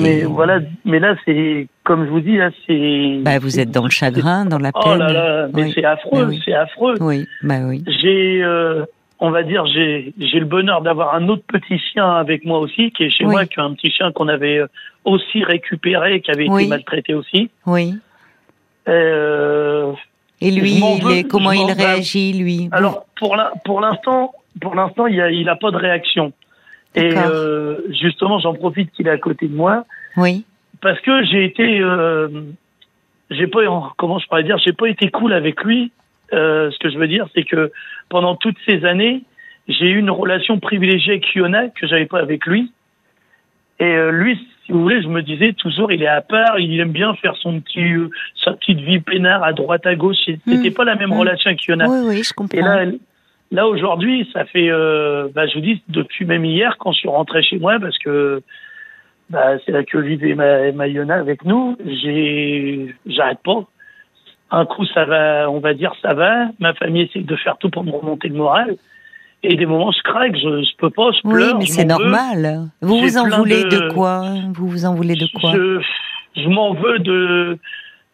Mais 0.00 0.22
voilà, 0.22 0.60
mais 0.84 0.98
là 0.98 1.14
c'est 1.24 1.66
comme 1.84 2.04
je 2.06 2.10
vous 2.10 2.20
dis 2.20 2.36
là 2.36 2.50
c'est. 2.66 3.18
Bah, 3.22 3.38
vous 3.38 3.58
êtes 3.60 3.70
dans 3.70 3.84
le 3.84 3.90
chagrin, 3.90 4.44
dans 4.44 4.58
la 4.58 4.72
peine. 4.72 4.82
Oh 4.86 4.96
là 4.96 5.12
là, 5.12 5.48
mais 5.54 5.64
Oui. 5.64 5.72
c'est 5.74 5.84
affreux, 5.84 6.26
oui. 6.28 6.40
c'est 6.44 6.54
affreux. 6.54 6.94
Oui, 7.00 7.26
bah 7.42 7.60
oui. 7.66 7.82
J'ai, 7.86 8.42
euh, 8.42 8.84
on 9.20 9.30
va 9.30 9.42
dire, 9.42 9.66
j'ai, 9.66 10.12
j'ai 10.18 10.38
le 10.38 10.46
bonheur 10.46 10.80
d'avoir 10.82 11.14
un 11.14 11.28
autre 11.28 11.42
petit 11.48 11.78
chien 11.78 12.08
avec 12.08 12.44
moi 12.44 12.58
aussi, 12.60 12.90
qui 12.92 13.04
est 13.04 13.10
chez 13.10 13.24
Oui. 13.24 13.32
moi, 13.32 13.46
qui 13.46 13.58
est 13.58 13.62
un 13.62 13.74
petit 13.74 13.90
chien 13.90 14.12
qu'on 14.12 14.28
avait 14.28 14.58
euh, 14.58 14.66
aussi 15.04 15.42
récupéré, 15.44 16.20
qui 16.20 16.30
avait 16.30 16.46
été 16.46 16.66
maltraité 16.68 17.14
aussi. 17.14 17.50
Oui. 17.66 17.94
Euh, 18.88 19.92
Et 20.40 20.50
lui, 20.50 20.76
Je 20.76 20.80
m'en 20.80 20.96
il 20.96 21.04
veux, 21.04 21.12
est, 21.18 21.24
comment 21.24 21.52
il 21.52 21.70
réagit, 21.72 22.32
lui? 22.32 22.68
Alors 22.72 23.06
pour 23.16 23.36
la, 23.36 23.52
pour 23.64 23.80
l'instant, 23.80 24.32
pour 24.60 24.74
l'instant, 24.74 25.06
il 25.06 25.20
a, 25.20 25.30
il 25.30 25.48
a 25.48 25.56
pas 25.56 25.70
de 25.70 25.76
réaction. 25.76 26.32
Et 26.94 27.12
euh, 27.16 27.76
justement, 27.90 28.38
j'en 28.40 28.54
profite 28.54 28.90
qu'il 28.92 29.06
est 29.06 29.10
à 29.10 29.18
côté 29.18 29.46
de 29.46 29.54
moi 29.54 29.84
Oui. 30.16 30.44
parce 30.80 30.98
que 31.00 31.24
j'ai 31.24 31.44
été, 31.44 31.80
euh, 31.80 32.28
j'ai 33.30 33.46
pas, 33.46 33.60
comment 33.96 34.18
je 34.18 34.26
pourrais 34.26 34.42
dire, 34.42 34.58
j'ai 34.58 34.72
pas 34.72 34.88
été 34.88 35.10
cool 35.10 35.32
avec 35.32 35.62
lui. 35.64 35.92
Euh, 36.32 36.70
ce 36.70 36.78
que 36.78 36.90
je 36.90 36.98
veux 36.98 37.08
dire, 37.08 37.26
c'est 37.34 37.44
que 37.44 37.70
pendant 38.08 38.36
toutes 38.36 38.56
ces 38.66 38.84
années, 38.84 39.22
j'ai 39.68 39.86
eu 39.90 39.98
une 39.98 40.10
relation 40.10 40.58
privilégiée 40.58 41.12
avec 41.12 41.26
Fiona 41.26 41.68
que 41.68 41.86
j'avais 41.86 42.06
pas 42.06 42.20
avec 42.20 42.46
lui. 42.46 42.72
Et 43.80 43.84
euh, 43.84 44.10
lui, 44.10 44.36
si 44.66 44.72
vous 44.72 44.82
voulez, 44.82 45.00
je 45.02 45.08
me 45.08 45.22
disais 45.22 45.52
toujours, 45.52 45.92
il 45.92 46.02
est 46.02 46.06
à 46.08 46.20
part, 46.20 46.58
il 46.58 46.80
aime 46.80 46.90
bien 46.90 47.14
faire 47.14 47.36
son 47.36 47.60
petit, 47.60 47.80
euh, 47.92 48.10
sa 48.44 48.52
petite 48.54 48.80
vie 48.80 48.98
peinard 48.98 49.42
à 49.44 49.52
droite 49.52 49.86
à 49.86 49.94
gauche. 49.94 50.16
C'était 50.24 50.70
Mm. 50.70 50.74
pas 50.74 50.84
la 50.84 50.96
même 50.96 51.10
Mm. 51.10 51.18
relation 51.18 51.48
avec 51.50 51.62
Fiona. 51.62 51.88
Oui, 51.88 51.98
oui, 52.02 52.22
je 52.24 52.32
comprends. 52.34 52.58
Et 52.58 52.62
là, 52.62 52.84
là 53.50 53.66
aujourd'hui, 53.66 54.28
ça 54.32 54.44
fait, 54.44 54.68
euh, 54.70 55.28
bah, 55.34 55.46
je 55.46 55.54
vous 55.54 55.60
dis, 55.60 55.82
depuis 55.88 56.24
même 56.26 56.44
hier, 56.44 56.76
quand 56.78 56.92
je 56.92 56.98
suis 56.98 57.08
rentré 57.08 57.42
chez 57.42 57.58
moi, 57.58 57.78
parce 57.80 57.98
que 57.98 58.42
bah, 59.30 59.58
c'est 59.64 59.72
là 59.72 59.84
que 59.84 59.98
vivait 59.98 60.34
ma, 60.34 60.72
ma 60.72 60.86
Yona 60.86 61.16
avec 61.16 61.44
nous, 61.44 61.76
j'ai, 61.84 62.94
j'arrête 63.06 63.40
pas. 63.44 63.64
Un 64.50 64.64
coup, 64.64 64.86
ça 64.86 65.04
va, 65.04 65.50
on 65.50 65.60
va 65.60 65.74
dire, 65.74 65.92
ça 66.00 66.14
va. 66.14 66.46
Ma 66.58 66.72
famille 66.74 67.02
essaie 67.02 67.20
de 67.20 67.36
faire 67.36 67.58
tout 67.58 67.68
pour 67.68 67.84
me 67.84 67.90
remonter 67.90 68.28
le 68.28 68.36
moral. 68.36 68.76
Et 69.42 69.54
des 69.56 69.66
moments, 69.66 69.92
je 69.92 70.02
craque, 70.02 70.34
je, 70.36 70.62
je 70.62 70.76
peux 70.78 70.90
pas, 70.90 71.10
je 71.12 71.20
oui, 71.24 71.34
pleure. 71.34 71.58
mais 71.58 71.66
je 71.66 71.72
c'est 71.72 71.82
veux. 71.82 71.88
normal. 71.88 72.70
Vous 72.80 72.98
vous 72.98 73.18
en 73.18 73.28
voulez 73.28 73.64
de- 73.64 73.68
de... 73.68 73.90
quoi? 73.92 74.24
Vous 74.54 74.66
vous 74.68 74.84
en 74.86 74.94
voulez 74.94 75.14
de 75.14 75.28
quoi? 75.38 75.52
Je, 75.52 75.80
je 76.36 76.48
m'en 76.48 76.72
veux 76.74 76.98
de 76.98 77.58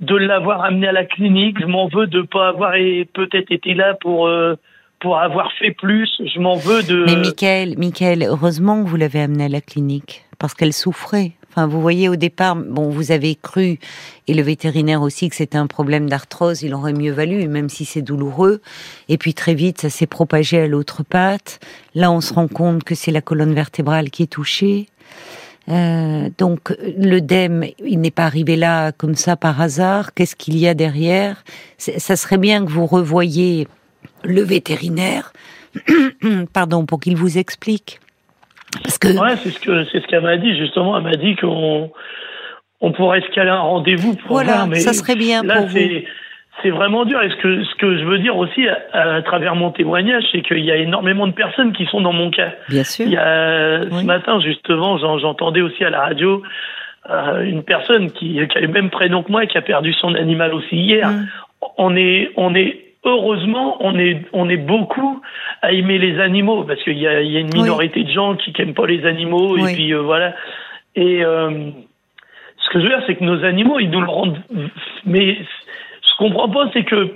de 0.00 0.16
l'avoir 0.16 0.64
amené 0.64 0.88
à 0.88 0.92
la 0.92 1.04
clinique. 1.04 1.58
Je 1.60 1.66
m'en 1.66 1.86
veux 1.86 2.08
de 2.08 2.22
pas 2.22 2.48
avoir 2.48 2.74
et 2.74 3.08
peut-être 3.14 3.50
été 3.52 3.72
là 3.74 3.94
pour 3.94 4.26
euh, 4.26 4.56
pour 5.04 5.18
avoir 5.18 5.52
fait 5.58 5.70
plus. 5.70 6.10
Je 6.34 6.40
m'en 6.40 6.56
veux 6.56 6.82
de. 6.82 7.04
Mais 7.04 7.16
Michael, 7.16 7.74
Michael, 7.76 8.22
heureusement 8.22 8.82
que 8.82 8.88
vous 8.88 8.96
l'avez 8.96 9.20
amenée 9.20 9.44
à 9.44 9.48
la 9.48 9.60
clinique, 9.60 10.24
parce 10.38 10.54
qu'elle 10.54 10.72
souffrait. 10.72 11.32
Enfin, 11.50 11.66
vous 11.66 11.80
voyez, 11.80 12.08
au 12.08 12.16
départ, 12.16 12.56
bon, 12.56 12.88
vous 12.88 13.12
avez 13.12 13.36
cru, 13.36 13.78
et 14.26 14.34
le 14.34 14.42
vétérinaire 14.42 15.02
aussi, 15.02 15.28
que 15.28 15.36
c'était 15.36 15.58
un 15.58 15.66
problème 15.66 16.08
d'arthrose, 16.08 16.62
il 16.62 16.72
aurait 16.74 16.94
mieux 16.94 17.12
valu, 17.12 17.46
même 17.48 17.68
si 17.68 17.84
c'est 17.84 18.00
douloureux. 18.00 18.62
Et 19.10 19.18
puis 19.18 19.34
très 19.34 19.54
vite, 19.54 19.82
ça 19.82 19.90
s'est 19.90 20.06
propagé 20.06 20.58
à 20.58 20.66
l'autre 20.66 21.04
patte. 21.04 21.60
Là, 21.94 22.10
on 22.10 22.22
se 22.22 22.32
rend 22.32 22.48
compte 22.48 22.82
que 22.82 22.94
c'est 22.94 23.12
la 23.12 23.20
colonne 23.20 23.52
vertébrale 23.52 24.10
qui 24.10 24.22
est 24.22 24.32
touchée. 24.32 24.88
Euh, 25.68 26.28
donc 26.38 26.74
l'œdème, 26.96 27.64
il 27.84 28.00
n'est 28.00 28.10
pas 28.10 28.24
arrivé 28.24 28.56
là 28.56 28.92
comme 28.92 29.14
ça 29.14 29.36
par 29.36 29.60
hasard. 29.60 30.14
Qu'est-ce 30.14 30.36
qu'il 30.36 30.56
y 30.58 30.66
a 30.66 30.74
derrière? 30.74 31.44
Ça 31.78 32.16
serait 32.16 32.38
bien 32.38 32.64
que 32.64 32.70
vous 32.70 32.86
revoyiez 32.86 33.68
le 34.24 34.42
vétérinaire, 34.42 35.32
pardon, 36.52 36.86
pour 36.86 37.00
qu'il 37.00 37.16
vous 37.16 37.38
explique. 37.38 38.00
Parce 38.82 38.98
que 38.98 39.08
Ouais, 39.18 39.36
c'est 39.42 39.50
ce 39.50 39.60
que 39.60 39.84
c'est 39.84 40.00
ce 40.00 40.06
qu'elle 40.06 40.22
m'a 40.22 40.36
dit 40.36 40.56
justement. 40.56 40.96
Elle 40.96 41.04
m'a 41.04 41.16
dit 41.16 41.36
qu'on 41.36 41.90
on 42.80 42.92
pourrait 42.92 43.20
se 43.20 43.30
caler 43.34 43.50
un 43.50 43.60
rendez-vous 43.60 44.14
pour 44.16 44.32
Voilà, 44.32 44.52
voir. 44.54 44.66
Mais 44.66 44.80
ça 44.80 44.92
serait 44.92 45.16
bien 45.16 45.42
là, 45.42 45.56
pour 45.56 45.66
vous. 45.66 45.78
c'est 46.62 46.70
vraiment 46.70 47.04
dur. 47.04 47.22
Et 47.22 47.30
ce 47.30 47.36
que, 47.36 47.64
ce 47.64 47.74
que 47.76 47.98
je 47.98 48.04
veux 48.04 48.18
dire 48.18 48.36
aussi 48.36 48.66
à, 48.92 49.22
travers 49.22 49.54
mon 49.54 49.70
témoignage, 49.70 50.24
c'est 50.32 50.42
qu'il 50.42 50.64
y 50.64 50.70
a 50.70 50.76
énormément 50.76 51.26
de 51.26 51.32
personnes 51.32 51.72
qui 51.72 51.86
sont 51.86 52.00
dans 52.00 52.12
mon 52.12 52.30
cas. 52.30 52.52
Bien 52.68 52.84
sûr. 52.84 53.06
Il 53.06 53.12
y 53.12 53.16
a, 53.16 53.82
Ce 53.82 54.04
matin, 54.04 54.40
justement, 54.40 54.98
j'entendais 55.18 55.60
aussi 55.60 55.84
à 55.84 55.90
la 55.90 56.00
radio 56.00 56.42
euh, 57.10 57.42
une 57.42 57.62
personne 57.62 58.10
qui, 58.10 58.40
qui 58.48 58.58
a 58.58 58.60
le 58.60 58.68
même 58.68 58.90
prénom 58.90 59.22
que 59.22 59.30
moi 59.30 59.44
et 59.44 59.46
qui 59.46 59.58
a 59.58 59.62
perdu 59.62 59.92
son 59.94 60.14
animal 60.14 60.54
aussi 60.54 60.76
hier. 60.76 61.10
Mm. 61.10 61.26
On 61.78 61.96
est, 61.96 62.30
on 62.36 62.54
est 62.54 62.93
heureusement, 63.04 63.76
on 63.80 63.98
est, 63.98 64.22
on 64.32 64.48
est 64.48 64.56
beaucoup 64.56 65.20
à 65.62 65.72
aimer 65.72 65.98
les 65.98 66.20
animaux 66.20 66.64
parce 66.64 66.82
qu'il 66.82 66.98
y 66.98 67.06
a, 67.06 67.22
y 67.22 67.36
a, 67.36 67.40
une 67.40 67.54
minorité 67.54 68.02
de 68.04 68.10
gens 68.10 68.36
qui 68.36 68.52
n'aiment 68.58 68.74
pas 68.74 68.86
les 68.86 69.04
animaux 69.06 69.56
et 69.56 69.74
puis 69.74 69.92
euh, 69.92 70.00
voilà. 70.00 70.34
Et 70.96 71.24
euh, 71.24 71.70
ce 72.58 72.68
que 72.70 72.78
je 72.78 72.84
veux 72.84 72.88
dire, 72.88 73.02
c'est 73.06 73.16
que 73.16 73.24
nos 73.24 73.44
animaux, 73.44 73.78
ils 73.78 73.90
nous 73.90 74.00
le 74.00 74.08
rendent. 74.08 74.40
Mais 75.04 75.38
ce 76.02 76.16
qu'on 76.18 76.30
comprend 76.30 76.48
pas, 76.48 76.70
c'est 76.72 76.84
que 76.84 77.14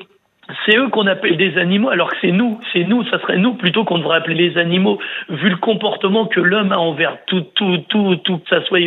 c'est 0.65 0.77
eux 0.77 0.89
qu'on 0.89 1.07
appelle 1.07 1.37
des 1.37 1.59
animaux, 1.59 1.91
alors 1.91 2.11
que 2.11 2.17
c'est 2.23 2.33
nous, 2.33 2.59
c'est 2.73 2.85
nous, 2.85 3.05
ça 3.05 3.21
serait 3.21 3.37
nous 3.37 3.55
plutôt 3.55 3.85
qu'on 3.85 3.99
devrait 3.99 4.17
appeler 4.17 4.49
les 4.49 4.59
animaux, 4.59 4.99
vu 5.29 5.51
le 5.51 5.57
comportement 5.57 6.27
que 6.27 6.41
l'homme 6.41 6.73
a 6.73 6.79
envers 6.79 7.19
tout, 7.27 7.43
tout, 7.55 7.79
tout, 7.89 8.17
tout, 8.17 8.39
que 8.39 8.49
ça 8.49 8.65
soit 8.65 8.81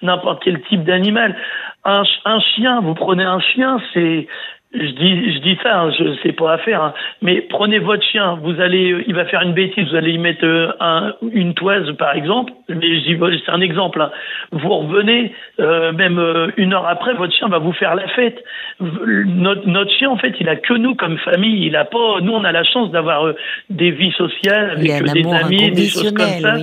n'importe 0.00 0.42
quel 0.44 0.60
type 0.62 0.84
d'animal. 0.84 1.36
Un, 1.84 2.02
un 2.24 2.40
chien, 2.40 2.80
vous 2.80 2.94
prenez 2.94 3.24
un 3.24 3.40
chien, 3.40 3.80
c'est 3.92 4.28
je 4.74 4.90
dis, 4.90 5.32
je 5.32 5.38
dis 5.38 5.58
ça, 5.62 5.80
hein, 5.80 5.90
je 5.98 6.14
sais 6.22 6.32
pas 6.32 6.52
à 6.52 6.58
faire, 6.58 6.82
hein. 6.82 6.94
mais 7.22 7.40
prenez 7.40 7.78
votre 7.78 8.02
chien, 8.02 8.38
vous 8.42 8.60
allez, 8.60 9.02
il 9.06 9.14
va 9.14 9.24
faire 9.24 9.40
une 9.40 9.54
bêtise, 9.54 9.88
vous 9.88 9.96
allez 9.96 10.12
y 10.12 10.18
mettre 10.18 10.44
euh, 10.44 10.72
un, 10.78 11.14
une 11.32 11.54
toise 11.54 11.90
par 11.96 12.14
exemple, 12.14 12.52
mais 12.68 13.00
c'est 13.06 13.50
un 13.50 13.62
exemple. 13.62 14.02
Hein. 14.02 14.10
Vous 14.52 14.68
revenez, 14.68 15.32
euh, 15.58 15.92
même 15.92 16.18
euh, 16.18 16.50
une 16.58 16.74
heure 16.74 16.86
après, 16.86 17.14
votre 17.14 17.34
chien 17.34 17.48
va 17.48 17.58
vous 17.58 17.72
faire 17.72 17.94
la 17.94 18.08
fête. 18.08 18.44
Notre, 18.80 19.66
notre 19.66 19.90
chien, 19.92 20.10
en 20.10 20.18
fait, 20.18 20.34
il 20.38 20.48
a 20.50 20.56
que 20.56 20.74
nous 20.74 20.94
comme 20.94 21.16
famille, 21.18 21.66
il 21.66 21.74
a 21.74 21.86
pas. 21.86 22.20
Nous, 22.20 22.32
on 22.32 22.44
a 22.44 22.52
la 22.52 22.64
chance 22.64 22.90
d'avoir 22.90 23.32
des 23.70 23.90
vies 23.90 24.12
sociales 24.12 24.72
avec 24.72 25.02
des 25.14 25.32
amis, 25.32 25.70
des 25.70 25.88
choses 25.88 26.12
comme 26.12 26.26
ça. 26.26 26.56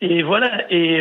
Et 0.00 0.22
voilà. 0.22 0.50
Et 0.70 1.00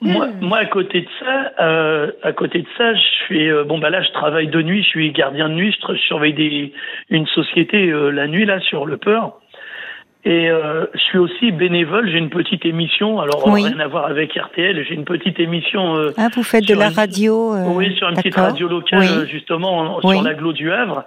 moi, 0.00 0.28
hmm. 0.28 0.40
moi, 0.40 0.58
à 0.58 0.66
côté 0.66 1.00
de 1.00 1.08
ça, 1.18 1.52
euh, 1.60 2.12
à 2.22 2.32
côté 2.32 2.60
de 2.60 2.66
ça, 2.76 2.94
je 2.94 3.24
suis 3.24 3.50
euh, 3.50 3.64
bon 3.64 3.78
bah 3.78 3.90
là, 3.90 4.00
je 4.02 4.10
travaille 4.12 4.46
de 4.46 4.62
nuit, 4.62 4.82
je 4.84 4.88
suis 4.88 5.10
gardien 5.10 5.48
de 5.48 5.54
nuit, 5.54 5.76
je, 5.88 5.94
surveille 5.96 6.34
des, 6.34 6.72
une 7.10 7.26
société 7.26 7.88
euh, 7.88 8.10
la 8.10 8.28
nuit 8.28 8.44
là 8.44 8.60
sur 8.60 8.86
le 8.86 8.96
peur. 8.96 9.40
Et 10.24 10.50
euh, 10.50 10.86
je 10.94 11.00
suis 11.00 11.18
aussi 11.18 11.52
bénévole. 11.52 12.10
J'ai 12.10 12.18
une 12.18 12.28
petite 12.28 12.64
émission. 12.64 13.20
Alors 13.20 13.42
rien 13.52 13.78
à 13.80 13.86
voir 13.86 14.06
avec 14.06 14.34
RTL. 14.34 14.84
J'ai 14.86 14.94
une 14.94 15.04
petite 15.04 15.40
émission. 15.40 15.96
ah, 16.16 16.28
vous 16.34 16.42
faites 16.42 16.66
de 16.66 16.74
la 16.74 16.90
radio. 16.90 17.54
oui, 17.68 17.94
sur 17.96 18.08
une 18.08 18.16
petite 18.16 18.34
radio 18.34 18.68
locale 18.68 19.26
justement 19.28 20.00
sur 20.00 20.22
l'aglo 20.22 20.52
du 20.52 20.70
Havre. 20.70 21.04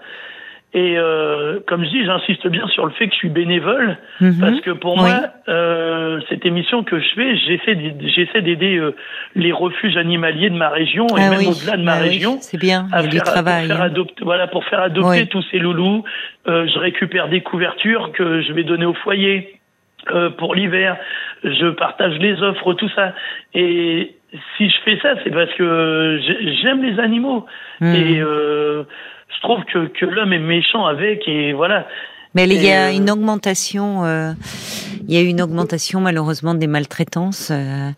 Et 0.74 0.98
euh, 0.98 1.60
comme 1.68 1.84
je 1.84 1.90
dis, 1.90 2.06
j'insiste 2.06 2.48
bien 2.48 2.66
sur 2.70 2.86
le 2.86 2.94
fait 2.94 3.08
que 3.08 3.14
je 3.14 3.18
suis 3.18 3.30
bénévole, 3.30 3.98
mhm. 4.22 4.40
parce 4.40 4.62
que 4.62 4.72
pour 4.72 4.96
moi, 4.96 5.24
euh, 5.50 6.22
cette 6.30 6.46
émission 6.46 6.84
que 6.86 6.98
je 6.98 7.10
fais, 7.14 7.36
j'essaie 7.36 8.42
d'aider 8.42 8.78
euh, 8.78 8.96
les 9.36 9.52
refuges 9.52 9.98
animaliers 9.98 10.50
de 10.50 10.56
ma 10.56 10.70
région 10.70 11.08
et 11.18 11.24
ah 11.24 11.30
même 11.30 11.48
au-delà 11.48 11.76
de 11.76 11.84
ma 11.84 11.96
ah 11.96 12.00
région. 12.00 12.38
c'est 12.40 12.58
bien, 12.58 12.88
à 12.94 13.04
faire, 13.04 13.24
travail. 13.24 13.68
Pour 13.68 13.76
faire 13.76 13.84
hein. 13.84 13.88
adopter, 13.88 14.24
voilà, 14.24 14.48
pour 14.48 14.64
faire 14.64 14.80
adopter 14.80 15.26
tous 15.26 15.44
ces 15.52 15.60
loulous. 15.60 16.06
Euh, 16.48 16.66
je 16.74 16.80
récupère 16.80 17.28
des 17.28 17.42
couvertures 17.42 18.14
que 18.14 18.42
je 18.42 18.54
vais 18.54 18.64
donner 18.64 18.86
au 18.86 18.94
foyer 18.94 19.60
euh, 20.10 20.30
pour 20.32 20.56
l'hiver. 20.56 20.98
Je 21.44 21.70
partage 21.70 22.18
les 22.18 22.42
offres, 22.42 22.74
tout 22.74 22.90
ça. 22.96 23.14
Et 23.54 24.16
si 24.58 24.70
je 24.70 24.78
fais 24.86 24.98
ça, 25.02 25.16
c'est 25.24 25.32
parce 25.32 25.54
que 25.54 26.20
j'aime 26.64 26.82
les 26.82 27.00
animaux. 27.00 27.46
Mhm. 27.82 27.96
Et 27.96 28.20
euh, 28.22 28.84
je 29.42 29.48
trouve 29.48 29.64
que, 29.66 29.88
que 29.88 30.06
l'homme 30.06 30.34
est 30.34 30.40
méchant 30.40 30.86
avec 30.86 31.28
et 31.28 31.54
voilà. 31.54 31.88
Mais 32.34 32.46
il 32.46 32.64
y 32.64 32.72
a 32.72 32.88
euh, 32.88 32.96
une 32.96 33.10
augmentation, 33.10 34.06
euh, 34.06 34.32
il 35.08 35.14
y 35.14 35.18
a 35.18 35.22
une 35.22 35.42
augmentation 35.42 36.00
malheureusement 36.00 36.54
des 36.54 36.68
maltraitances. 36.68 37.50
Euh, 37.52 37.90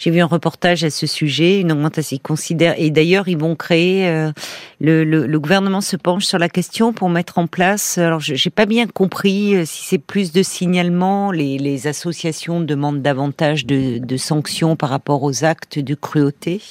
j'ai 0.00 0.10
vu 0.10 0.20
un 0.20 0.26
reportage 0.26 0.82
à 0.82 0.90
ce 0.90 1.06
sujet, 1.06 1.60
une 1.60 1.70
augmentation. 1.70 2.16
Ils 2.16 2.20
considèrent, 2.20 2.74
et 2.78 2.90
d'ailleurs, 2.90 3.28
ils 3.28 3.36
vont 3.36 3.54
créer. 3.54 4.08
Euh, 4.08 4.32
le, 4.80 5.04
le, 5.04 5.26
le, 5.26 5.38
gouvernement 5.40 5.82
se 5.82 5.94
penche 5.96 6.24
sur 6.24 6.38
la 6.38 6.48
question 6.48 6.94
pour 6.94 7.10
mettre 7.10 7.36
en 7.36 7.46
place. 7.46 7.98
Alors, 7.98 8.20
j'ai 8.20 8.48
pas 8.48 8.64
bien 8.64 8.86
compris 8.86 9.54
euh, 9.54 9.64
si 9.66 9.84
c'est 9.84 9.98
plus 9.98 10.32
de 10.32 10.42
signalement. 10.42 11.30
Les, 11.32 11.58
les 11.58 11.86
associations 11.86 12.62
demandent 12.62 13.02
davantage 13.02 13.66
de, 13.66 13.98
de, 13.98 14.16
sanctions 14.16 14.74
par 14.74 14.88
rapport 14.88 15.22
aux 15.22 15.44
actes 15.44 15.78
de 15.78 15.94
cruauté. 15.94 16.62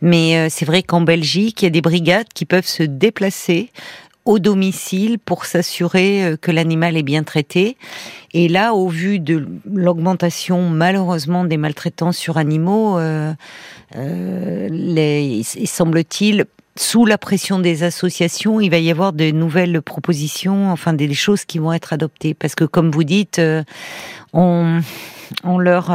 Mais 0.00 0.38
euh, 0.38 0.46
c'est 0.48 0.64
vrai 0.64 0.82
qu'en 0.82 1.02
Belgique, 1.02 1.60
il 1.60 1.66
y 1.66 1.68
a 1.68 1.70
des 1.70 1.82
brigades 1.82 2.28
qui 2.34 2.46
peuvent 2.46 2.66
se 2.66 2.82
déplacer 2.82 3.70
au 4.24 4.38
domicile 4.38 5.18
pour 5.18 5.44
s'assurer 5.44 6.24
euh, 6.24 6.36
que 6.36 6.50
l'animal 6.50 6.96
est 6.96 7.02
bien 7.02 7.22
traité. 7.22 7.76
Et 8.34 8.48
là, 8.48 8.74
au 8.74 8.88
vu 8.88 9.20
de 9.20 9.46
l'augmentation 9.72 10.68
malheureusement 10.68 11.44
des 11.44 11.56
maltraitances 11.56 12.16
sur 12.16 12.36
animaux, 12.36 12.98
euh, 12.98 13.32
euh, 13.96 14.68
les, 14.70 15.42
semble-t-il, 15.44 16.46
sous 16.76 17.06
la 17.06 17.16
pression 17.16 17.60
des 17.60 17.84
associations, 17.84 18.60
il 18.60 18.70
va 18.70 18.78
y 18.78 18.90
avoir 18.90 19.12
de 19.12 19.30
nouvelles 19.30 19.80
propositions, 19.80 20.72
enfin 20.72 20.92
des, 20.92 21.14
choses 21.14 21.44
qui 21.44 21.60
vont 21.60 21.72
être 21.72 21.92
adoptées. 21.92 22.34
Parce 22.34 22.56
que, 22.56 22.64
comme 22.64 22.90
vous 22.90 23.04
dites, 23.04 23.38
euh, 23.38 23.62
on, 24.32 24.80
on 25.44 25.58
leur 25.58 25.92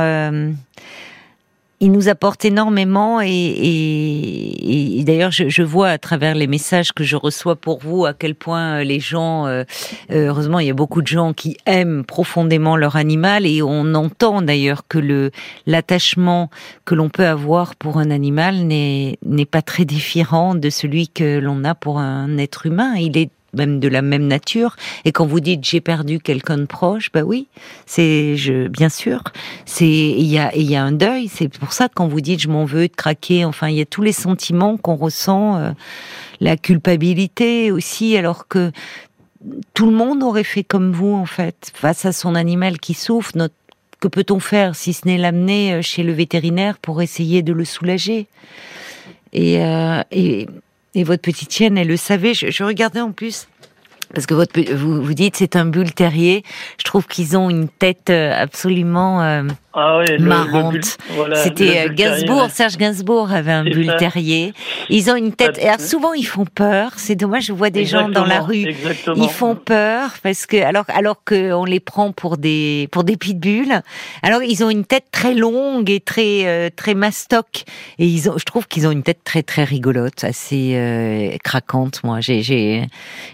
il 1.79 1.91
nous 1.91 2.09
apporte 2.09 2.43
énormément 2.43 3.21
et, 3.21 3.29
et, 3.29 4.99
et 4.99 5.03
d'ailleurs 5.03 5.31
je, 5.31 5.47
je, 5.47 5.63
vois 5.63 5.89
à 5.89 5.97
travers 5.97 6.35
les 6.35 6.47
messages 6.47 6.91
que 6.91 7.03
je 7.03 7.15
reçois 7.15 7.55
pour 7.55 7.79
vous 7.79 8.05
à 8.05 8.13
quel 8.13 8.35
point 8.35 8.79
euh, 8.79 8.83
les 8.83 8.99
gens, 8.99 9.47
euh, 9.47 9.63
euh, 10.11 10.27
heureusement 10.27 10.59
il 10.59 10.67
y 10.67 10.69
a 10.69 10.73
beaucoup 10.73 11.01
de 11.01 11.07
gens 11.07 11.33
qui 11.33 11.57
aiment 11.65 12.03
profondément 12.03 12.75
leur 12.75 12.95
animal 12.95 13.45
et 13.45 13.61
on 13.61 13.93
entend 13.93 14.41
d'ailleurs 14.41 14.87
que 14.87 14.97
le 14.97 15.31
l'attachement 15.65 16.49
que 16.83 16.95
l'on 16.95 17.09
peut 17.09 17.25
avoir 17.25 17.75
pour 17.75 17.97
un 17.97 18.11
animal 18.11 18.57
n'est 18.67 19.17
n'est 19.25 19.45
pas 19.45 19.61
très 19.61 19.85
différent 19.85 20.55
de 20.55 20.69
celui 20.69 21.07
que 21.07 21.39
l'on 21.39 21.63
a 21.63 21.75
pour 21.75 21.99
un 21.99 22.37
être 22.37 22.65
humain. 22.65 22.95
Il 22.95 23.17
est 23.17 23.29
même 23.53 23.79
de 23.79 23.87
la 23.87 24.01
même 24.01 24.27
nature. 24.27 24.75
Et 25.05 25.11
quand 25.11 25.25
vous 25.25 25.39
dites 25.39 25.63
j'ai 25.63 25.81
perdu 25.81 26.19
quelqu'un 26.19 26.57
de 26.57 26.65
proche, 26.65 27.11
bah 27.11 27.23
oui, 27.23 27.47
c'est 27.85 28.35
je 28.37 28.67
bien 28.67 28.89
sûr, 28.89 29.23
c'est 29.65 29.87
il 29.87 30.25
y 30.25 30.37
a 30.37 30.55
il 30.55 30.69
y 30.69 30.75
a 30.75 30.83
un 30.83 30.91
deuil. 30.91 31.27
C'est 31.27 31.49
pour 31.57 31.73
ça 31.73 31.87
que 31.87 31.93
quand 31.95 32.07
vous 32.07 32.21
dites 32.21 32.41
je 32.41 32.49
m'en 32.49 32.65
veux 32.65 32.87
de 32.87 32.95
craquer, 32.95 33.45
enfin 33.45 33.69
il 33.69 33.75
y 33.75 33.81
a 33.81 33.85
tous 33.85 34.01
les 34.01 34.13
sentiments 34.13 34.77
qu'on 34.77 34.95
ressent, 34.95 35.57
euh, 35.57 35.71
la 36.39 36.57
culpabilité 36.57 37.71
aussi, 37.71 38.15
alors 38.17 38.47
que 38.47 38.71
tout 39.73 39.89
le 39.89 39.95
monde 39.95 40.23
aurait 40.23 40.43
fait 40.43 40.63
comme 40.63 40.91
vous 40.91 41.13
en 41.13 41.25
fait 41.25 41.71
face 41.73 42.05
à 42.05 42.11
son 42.11 42.35
animal 42.35 42.79
qui 42.79 42.93
souffre. 42.93 43.31
Que 43.99 44.07
peut-on 44.07 44.39
faire 44.39 44.75
si 44.75 44.93
ce 44.93 45.05
n'est 45.05 45.17
l'amener 45.17 45.73
euh, 45.73 45.81
chez 45.81 46.03
le 46.03 46.13
vétérinaire 46.13 46.77
pour 46.77 47.01
essayer 47.01 47.41
de 47.41 47.51
le 47.51 47.65
soulager? 47.65 48.27
Et, 49.33 49.63
euh, 49.63 50.01
et 50.11 50.47
et 50.95 51.03
votre 51.03 51.21
petite 51.21 51.53
chienne, 51.53 51.77
elle 51.77 51.87
le 51.87 51.97
savait. 51.97 52.33
Je, 52.33 52.63
regardais 52.63 53.01
en 53.01 53.11
plus 53.11 53.47
parce 54.13 54.25
que 54.25 54.33
votre, 54.33 54.59
vous, 54.73 55.03
vous 55.03 55.13
dites 55.13 55.35
c'est 55.35 55.55
un 55.55 55.65
bull 55.65 55.93
terrier. 55.93 56.43
Je 56.79 56.83
trouve 56.83 57.05
qu'ils 57.05 57.37
ont 57.37 57.49
une 57.49 57.67
tête 57.67 58.09
euh, 58.09 58.33
absolument 58.35 59.21
euh, 59.21 59.43
ah 59.73 60.01
marrante. 60.19 60.97
C'était 61.35 61.85
euh, 61.85 61.93
Gainsbourg, 61.93 62.47
Serge 62.49 62.77
Gainsbourg 62.77 63.31
avait 63.31 63.51
un 63.51 63.63
bull 63.63 63.95
terrier. 63.97 64.53
Ils 64.89 65.11
ont 65.11 65.15
une 65.15 65.33
tête. 65.33 65.59
Et 65.59 65.69
souvent 65.81 66.13
ils 66.13 66.25
font 66.25 66.45
peur. 66.45 66.93
C'est 66.97 67.15
dommage. 67.15 67.45
Je 67.45 67.53
vois 67.53 67.69
des 67.69 67.85
gens 67.85 68.09
dans 68.09 68.25
la 68.25 68.41
rue. 68.41 68.75
Ils 69.15 69.29
font 69.29 69.55
peur 69.55 70.13
parce 70.23 70.45
que 70.45 70.57
alors 70.57 70.85
alors 70.87 71.23
que 71.23 71.53
on 71.53 71.65
les 71.65 71.79
prend 71.79 72.11
pour 72.11 72.37
des 72.37 72.87
pour 72.91 73.03
des 73.03 73.15
pitbulls. 73.15 73.81
Alors 74.23 74.41
ils 74.41 74.63
ont 74.63 74.69
une 74.69 74.85
tête 74.85 75.05
très 75.11 75.35
longue 75.35 75.89
et 75.89 75.99
très 75.99 76.71
très 76.71 76.95
mastoc. 76.95 77.65
Et 77.99 78.07
ils 78.07 78.29
ont. 78.29 78.37
Je 78.37 78.45
trouve 78.45 78.67
qu'ils 78.67 78.87
ont 78.87 78.91
une 78.91 79.03
tête 79.03 79.23
très 79.23 79.43
très 79.43 79.63
rigolote, 79.63 80.23
assez 80.23 81.37
craquante. 81.43 82.03
Moi, 82.03 82.21
j'ai 82.21 82.87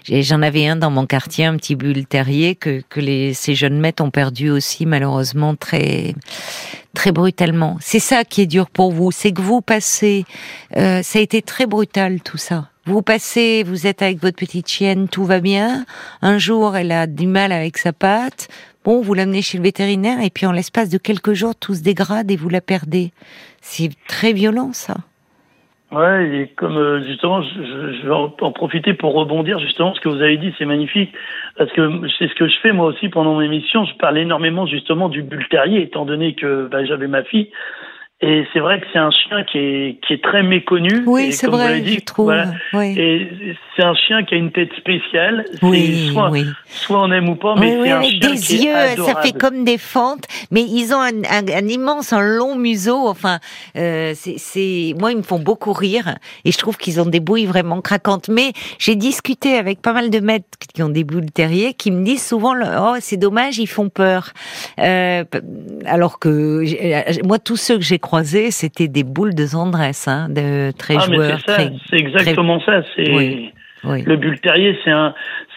j'en 0.09 0.41
avais 0.41 0.65
dans 0.75 0.89
mon 0.89 1.05
quartier, 1.05 1.45
un 1.45 1.57
petit 1.57 1.75
bulle 1.75 2.05
terrier 2.05 2.55
que, 2.55 2.81
que 2.89 2.99
les, 2.99 3.33
ces 3.33 3.53
jeunes 3.53 3.79
maîtres 3.79 4.03
ont 4.03 4.09
perdu 4.09 4.49
aussi 4.49 4.85
malheureusement 4.85 5.55
très 5.55 6.15
très 6.93 7.11
brutalement. 7.11 7.77
C'est 7.81 7.99
ça 7.99 8.23
qui 8.23 8.41
est 8.41 8.47
dur 8.47 8.69
pour 8.69 8.91
vous, 8.91 9.11
c'est 9.11 9.31
que 9.31 9.41
vous 9.41 9.61
passez, 9.61 10.25
euh, 10.77 11.03
ça 11.03 11.19
a 11.19 11.21
été 11.21 11.41
très 11.41 11.65
brutal 11.67 12.21
tout 12.21 12.37
ça. 12.37 12.69
Vous 12.85 13.01
passez, 13.01 13.63
vous 13.63 13.87
êtes 13.87 14.01
avec 14.01 14.21
votre 14.21 14.37
petite 14.37 14.67
chienne, 14.67 15.07
tout 15.07 15.25
va 15.25 15.39
bien. 15.39 15.85
Un 16.21 16.37
jour, 16.37 16.75
elle 16.77 16.91
a 16.91 17.07
du 17.07 17.25
mal 17.25 17.51
avec 17.51 17.77
sa 17.77 17.93
patte. 17.93 18.47
Bon, 18.83 19.01
vous 19.01 19.15
l'amenez 19.15 19.41
chez 19.41 19.57
le 19.57 19.63
vétérinaire 19.63 20.21
et 20.21 20.29
puis 20.29 20.45
en 20.45 20.51
l'espace 20.51 20.89
de 20.89 20.99
quelques 20.99 21.33
jours, 21.33 21.55
tout 21.55 21.73
se 21.73 21.81
dégrade 21.81 22.29
et 22.29 22.35
vous 22.35 22.49
la 22.49 22.61
perdez. 22.61 23.11
C'est 23.61 23.89
très 24.07 24.33
violent 24.33 24.69
ça. 24.73 24.97
Ouais, 25.91 26.29
et 26.29 26.47
comme 26.47 26.77
euh, 26.77 27.03
justement, 27.03 27.43
je, 27.43 27.61
je, 28.01 28.07
vais 28.07 28.13
en 28.13 28.51
profiter 28.51 28.93
pour 28.93 29.13
rebondir 29.13 29.59
justement 29.59 29.93
ce 29.93 30.01
que 30.01 30.09
vous 30.09 30.21
avez 30.21 30.37
dit, 30.37 30.53
c'est 30.57 30.65
magnifique 30.65 31.13
parce 31.57 31.71
que 31.71 32.01
c'est 32.17 32.27
ce 32.27 32.33
que 32.33 32.47
je 32.47 32.59
fais 32.59 32.71
moi 32.71 32.87
aussi 32.87 33.07
pendant 33.09 33.37
mes 33.37 33.47
missions. 33.47 33.85
Je 33.85 33.95
parle 33.95 34.17
énormément 34.17 34.65
justement 34.65 35.09
du 35.09 35.21
bull 35.21 35.47
terrier, 35.47 35.83
étant 35.83 36.05
donné 36.05 36.33
que 36.33 36.67
bah, 36.67 36.83
j'avais 36.85 37.07
ma 37.07 37.23
fille 37.23 37.51
Et 38.21 38.45
c'est 38.53 38.59
vrai 38.59 38.79
que 38.79 38.85
c'est 38.93 38.99
un 38.99 39.11
chien 39.11 39.43
qui 39.43 39.57
est, 39.57 39.99
qui 40.07 40.13
est 40.13 40.23
très 40.23 40.41
méconnu. 40.41 41.03
Oui, 41.05 41.33
c'est 41.33 41.47
vrai, 41.47 41.81
dit, 41.81 41.95
je 41.95 42.05
trouve. 42.05 42.33
Oui. 42.73 42.97
Et 42.97 43.55
c'est 43.75 43.83
un 43.83 43.93
chien 43.93 44.23
qui 44.23 44.35
a 44.35 44.37
une 44.37 44.53
tête 44.53 44.71
spéciale. 44.77 45.43
Oui, 45.61 46.11
soit, 46.13 46.29
oui. 46.29 46.45
soit 46.65 47.01
on 47.01 47.11
aime 47.11 47.27
ou 47.27 47.35
pas, 47.35 47.55
mais 47.59 47.77
c'est 47.83 47.91
un 47.91 48.01
chien 48.03 48.31
des 48.31 48.37
qui 48.37 48.65
yeux, 48.65 48.71
est 48.71 48.95
ça 48.95 49.21
fait 49.21 49.33
comme 49.33 49.65
des 49.65 49.77
fentes, 49.77 50.23
mais 50.49 50.61
ils 50.61 50.93
ont 50.93 51.01
un, 51.01 51.23
un, 51.29 51.45
un 51.45 51.67
immense, 51.67 52.13
un 52.13 52.21
long 52.21 52.55
museau. 52.55 53.05
Enfin, 53.05 53.39
euh, 53.75 54.13
c'est, 54.15 54.93
moi, 54.97 55.11
ils 55.11 55.17
me 55.17 55.23
font 55.23 55.39
beaucoup 55.39 55.73
rire, 55.73 56.15
et 56.45 56.53
je 56.53 56.57
trouve 56.57 56.77
qu'ils 56.77 57.01
ont 57.01 57.05
des 57.05 57.19
bouilles 57.19 57.45
vraiment 57.45 57.81
craquantes. 57.81 58.29
Mais 58.29 58.53
j'ai 58.79 58.95
discuté 58.95 59.57
avec 59.57 59.81
pas 59.81 59.91
mal 59.91 60.09
de 60.09 60.21
maîtres 60.21 60.47
qui 60.73 60.81
ont 60.81 60.89
des 60.89 61.03
boules 61.03 61.31
terriers, 61.31 61.73
qui 61.73 61.91
me 61.91 62.03
disent 62.05 62.25
souvent, 62.25 62.53
oh, 62.79 62.95
c'est 63.01 63.17
dommage, 63.17 63.59
ils 63.59 63.67
font 63.67 63.89
peur. 63.89 64.31
Euh, 64.79 65.25
alors 65.85 66.17
que 66.17 66.63
moi, 67.25 67.39
tous 67.39 67.57
ceux 67.57 67.75
que 67.75 67.83
j'ai 67.83 67.99
croisés, 68.05 68.51
c'était 68.51 68.87
des 68.87 69.03
boules 69.03 69.33
de 69.35 69.45
tendresse, 69.51 70.07
hein, 70.07 70.27
de 70.29 70.71
très 70.77 70.97
ah, 70.97 71.05
joueurs. 71.05 71.39
C'est 71.89 71.97
exactement 71.97 72.59
ça. 72.61 72.83
C'est 72.95 73.11
Oui, 73.11 73.51
oui. 73.83 74.03
le 74.05 74.15
bull 74.15 74.39
terrier. 74.39 74.77
C'est 74.83 74.91
un. 74.91 75.13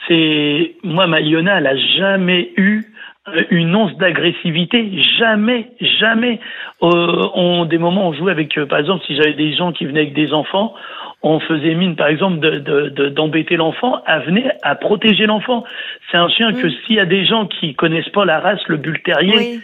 C'est 0.06 0.74
moi, 0.82 1.06
ma 1.06 1.20
Iona, 1.20 1.58
elle 1.58 1.66
a 1.66 1.76
jamais 1.98 2.52
eu 2.56 2.84
euh, 3.28 3.42
une 3.50 3.74
once 3.74 3.94
d'agressivité, 3.98 4.80
jamais, 5.18 5.68
jamais. 6.00 6.40
Euh, 6.82 7.26
on, 7.34 7.66
des 7.66 7.78
moments, 7.78 8.08
on 8.08 8.12
jouait 8.14 8.32
avec, 8.32 8.56
euh, 8.56 8.64
par 8.66 8.78
exemple, 8.78 9.04
si 9.06 9.14
j'avais 9.16 9.34
des 9.34 9.54
gens 9.54 9.72
qui 9.72 9.84
venaient 9.84 10.00
avec 10.00 10.14
des 10.14 10.32
enfants, 10.32 10.74
on 11.22 11.40
faisait 11.40 11.74
mine, 11.74 11.96
par 11.96 12.08
exemple, 12.08 12.38
d'embêter 12.38 12.70
de, 12.70 12.88
de, 12.88 13.08
d'embêter 13.08 13.56
l'enfant, 13.56 14.00
à 14.06 14.20
venir 14.20 14.50
à 14.62 14.74
protéger 14.76 15.26
l'enfant. 15.26 15.64
C'est 16.10 16.16
un 16.16 16.28
chien 16.28 16.52
que 16.52 16.68
Mm. 16.68 16.72
s'il 16.86 16.96
y 16.96 17.00
a 17.00 17.06
des 17.06 17.26
gens 17.26 17.46
qui 17.46 17.74
connaissent 17.74 18.08
pas 18.10 18.24
la 18.24 18.38
race, 18.40 18.60
le 18.68 18.76
bull 18.76 19.00
terrier, 19.02 19.36
Oui. 19.36 19.60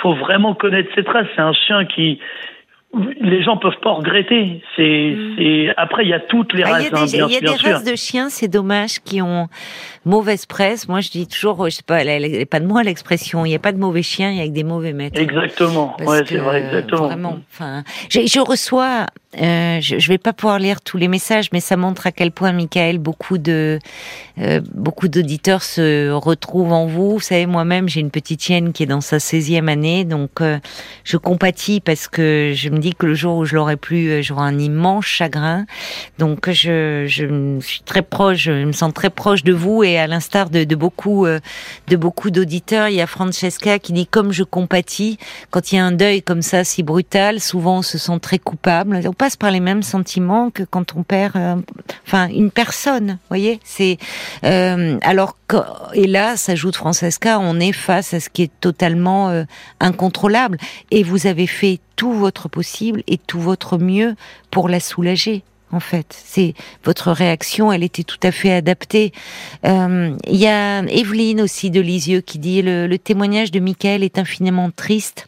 Faut 0.00 0.14
vraiment 0.14 0.54
connaître 0.54 0.90
cette 0.94 1.08
race. 1.08 1.26
C'est 1.34 1.42
un 1.42 1.52
chien 1.52 1.84
qui 1.84 2.20
les 3.20 3.42
gens 3.42 3.56
peuvent 3.56 3.78
pas 3.82 3.92
regretter. 3.92 4.62
C'est, 4.74 5.16
c'est 5.36 5.68
après 5.76 6.04
il 6.04 6.08
y 6.08 6.14
a 6.14 6.20
toutes 6.20 6.52
les 6.54 6.62
Ah, 6.62 6.68
Il 6.68 6.72
races, 6.72 6.84
y 6.84 6.86
a 6.86 6.98
hein, 6.98 7.04
des, 7.04 7.16
bien, 7.16 7.26
il 7.28 7.32
y 7.32 7.36
a 7.36 7.40
des 7.40 7.70
races 7.70 7.84
de 7.84 7.96
chiens, 7.96 8.28
c'est 8.28 8.48
dommage, 8.48 9.00
qui 9.04 9.20
ont 9.20 9.48
mauvaise 10.04 10.46
presse. 10.46 10.88
Moi, 10.88 11.00
je 11.00 11.10
dis 11.10 11.26
toujours, 11.26 11.66
je 11.66 11.70
sais 11.70 11.82
pas, 11.86 12.00
elle, 12.00 12.08
elle 12.08 12.24
est 12.24 12.50
pas 12.50 12.60
de 12.60 12.66
moi 12.66 12.82
l'expression. 12.82 13.44
Il 13.44 13.50
n'y 13.50 13.54
a 13.54 13.60
pas 13.60 13.72
de 13.72 13.78
mauvais 13.78 14.02
chiens, 14.02 14.30
il 14.30 14.38
y 14.38 14.40
a 14.40 14.46
que 14.46 14.52
des 14.52 14.64
mauvais 14.64 14.92
maîtres. 14.92 15.20
Exactement. 15.20 15.94
Parce 15.98 16.10
Ouais, 16.10 16.22
c'est 16.26 16.38
vrai, 16.38 16.64
exactement. 16.64 17.06
Vraiment. 17.06 17.38
Enfin, 17.52 17.82
je 18.08 18.40
reçois, 18.40 19.06
euh, 19.40 19.80
je, 19.80 19.98
je 19.98 20.08
vais 20.08 20.18
pas 20.18 20.32
pouvoir 20.32 20.58
lire 20.58 20.80
tous 20.80 20.96
les 20.96 21.08
messages, 21.08 21.50
mais 21.52 21.60
ça 21.60 21.76
montre 21.76 22.06
à 22.06 22.12
quel 22.12 22.30
point, 22.30 22.52
Michael, 22.52 22.98
beaucoup 22.98 23.38
de, 23.38 23.78
euh, 24.38 24.60
beaucoup 24.74 25.08
d'auditeurs 25.08 25.62
se 25.62 26.10
retrouvent 26.10 26.72
en 26.72 26.86
vous. 26.86 27.14
Vous 27.14 27.20
savez, 27.20 27.46
moi-même, 27.46 27.88
j'ai 27.88 28.00
une 28.00 28.10
petite 28.10 28.42
chienne 28.42 28.72
qui 28.72 28.82
est 28.82 28.86
dans 28.86 29.00
sa 29.00 29.18
16e 29.18 29.68
année, 29.68 30.04
donc 30.04 30.40
euh, 30.40 30.58
je 31.04 31.16
compatis 31.16 31.80
parce 31.80 32.08
que 32.08 32.52
je 32.54 32.68
me 32.70 32.78
dis 32.78 32.94
que 32.94 33.06
le 33.06 33.14
jour 33.14 33.36
où 33.38 33.44
je 33.44 33.54
l'aurai 33.54 33.76
plus, 33.76 34.10
euh, 34.10 34.22
j'aurai 34.22 34.44
un 34.44 34.58
immense 34.58 35.06
chagrin. 35.06 35.66
Donc, 36.18 36.50
je, 36.50 37.04
je 37.06 37.58
suis 37.60 37.82
très 37.82 38.02
proche, 38.02 38.38
je 38.38 38.64
me 38.64 38.72
sens 38.72 38.92
très 38.92 39.10
proche 39.10 39.42
de 39.44 39.52
vous 39.52 39.82
et 39.82 39.98
à 39.98 40.06
l'instar 40.06 40.50
de, 40.50 40.64
de 40.64 40.76
beaucoup, 40.76 41.26
euh, 41.26 41.40
de 41.88 41.96
beaucoup 41.96 42.30
d'auditeurs, 42.30 42.88
il 42.88 42.96
y 42.96 43.00
a 43.00 43.06
Francesca 43.06 43.78
qui 43.78 43.92
dit 43.92 44.06
comme 44.06 44.32
je 44.32 44.42
compatis 44.44 45.18
quand 45.50 45.72
il 45.72 45.76
y 45.76 45.78
a 45.78 45.84
un 45.84 45.92
deuil 45.92 46.22
comme 46.22 46.42
ça 46.42 46.64
si 46.64 46.82
brutal, 46.82 47.40
souvent 47.40 47.78
on 47.78 47.82
se 47.82 47.98
sent 47.98 48.18
très 48.20 48.38
coupable. 48.38 49.00
Par 49.34 49.50
les 49.50 49.58
mêmes 49.58 49.82
sentiments 49.82 50.50
que 50.50 50.62
quand 50.62 50.94
on 50.94 51.02
perd, 51.02 51.36
euh, 51.36 51.56
enfin 52.06 52.28
une 52.28 52.52
personne. 52.52 53.18
Voyez, 53.28 53.58
c'est 53.64 53.98
euh, 54.44 54.98
alors 55.02 55.36
et 55.94 56.06
là, 56.06 56.36
s'ajoute 56.36 56.76
Francesca, 56.76 57.38
on 57.40 57.58
est 57.58 57.72
face 57.72 58.14
à 58.14 58.20
ce 58.20 58.28
qui 58.28 58.42
est 58.42 58.52
totalement 58.60 59.30
euh, 59.30 59.44
incontrôlable. 59.80 60.58
Et 60.90 61.02
vous 61.02 61.26
avez 61.26 61.46
fait 61.46 61.80
tout 61.96 62.12
votre 62.12 62.48
possible 62.48 63.02
et 63.08 63.18
tout 63.18 63.40
votre 63.40 63.78
mieux 63.78 64.14
pour 64.50 64.68
la 64.68 64.78
soulager. 64.78 65.42
En 65.72 65.80
fait, 65.80 66.06
c'est 66.10 66.54
votre 66.84 67.10
réaction, 67.10 67.72
elle 67.72 67.82
était 67.82 68.04
tout 68.04 68.20
à 68.22 68.30
fait 68.30 68.52
adaptée. 68.52 69.12
Il 69.64 70.16
y 70.30 70.46
a 70.46 70.82
Evelyne 70.82 71.40
aussi 71.40 71.70
de 71.70 71.80
Lisieux 71.80 72.20
qui 72.20 72.38
dit 72.38 72.62
le, 72.62 72.86
le 72.86 72.98
témoignage 72.98 73.50
de 73.50 73.58
Michael 73.58 74.04
est 74.04 74.18
infiniment 74.18 74.70
triste. 74.70 75.26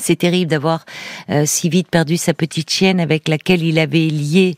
C'est 0.00 0.16
terrible 0.16 0.50
d'avoir 0.50 0.84
euh, 1.30 1.44
si 1.46 1.68
vite 1.68 1.88
perdu 1.88 2.16
sa 2.16 2.34
petite 2.34 2.70
chienne 2.70 3.00
avec 3.00 3.28
laquelle 3.28 3.62
il 3.62 3.78
avait 3.78 4.08
lié 4.08 4.56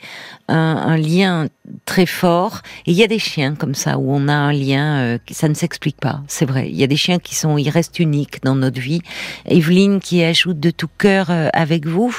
un, 0.52 0.96
lien 0.96 1.48
très 1.84 2.06
fort. 2.06 2.60
Et 2.86 2.92
il 2.92 2.96
y 2.96 3.02
a 3.02 3.06
des 3.06 3.18
chiens 3.18 3.54
comme 3.54 3.74
ça 3.74 3.98
où 3.98 4.12
on 4.12 4.28
a 4.28 4.34
un 4.34 4.52
lien, 4.52 4.98
euh, 4.98 5.18
ça 5.30 5.48
ne 5.48 5.54
s'explique 5.54 5.98
pas. 5.98 6.20
C'est 6.26 6.44
vrai. 6.44 6.68
Il 6.68 6.76
y 6.76 6.84
a 6.84 6.86
des 6.86 6.96
chiens 6.96 7.18
qui 7.18 7.34
sont, 7.34 7.58
ils 7.58 7.70
restent 7.70 7.98
uniques 7.98 8.42
dans 8.42 8.54
notre 8.54 8.80
vie. 8.80 9.00
Evelyne 9.46 10.00
qui 10.00 10.22
ajoute 10.22 10.60
de 10.60 10.70
tout 10.70 10.90
cœur 10.98 11.30
euh, 11.30 11.48
avec 11.52 11.86
vous. 11.86 12.14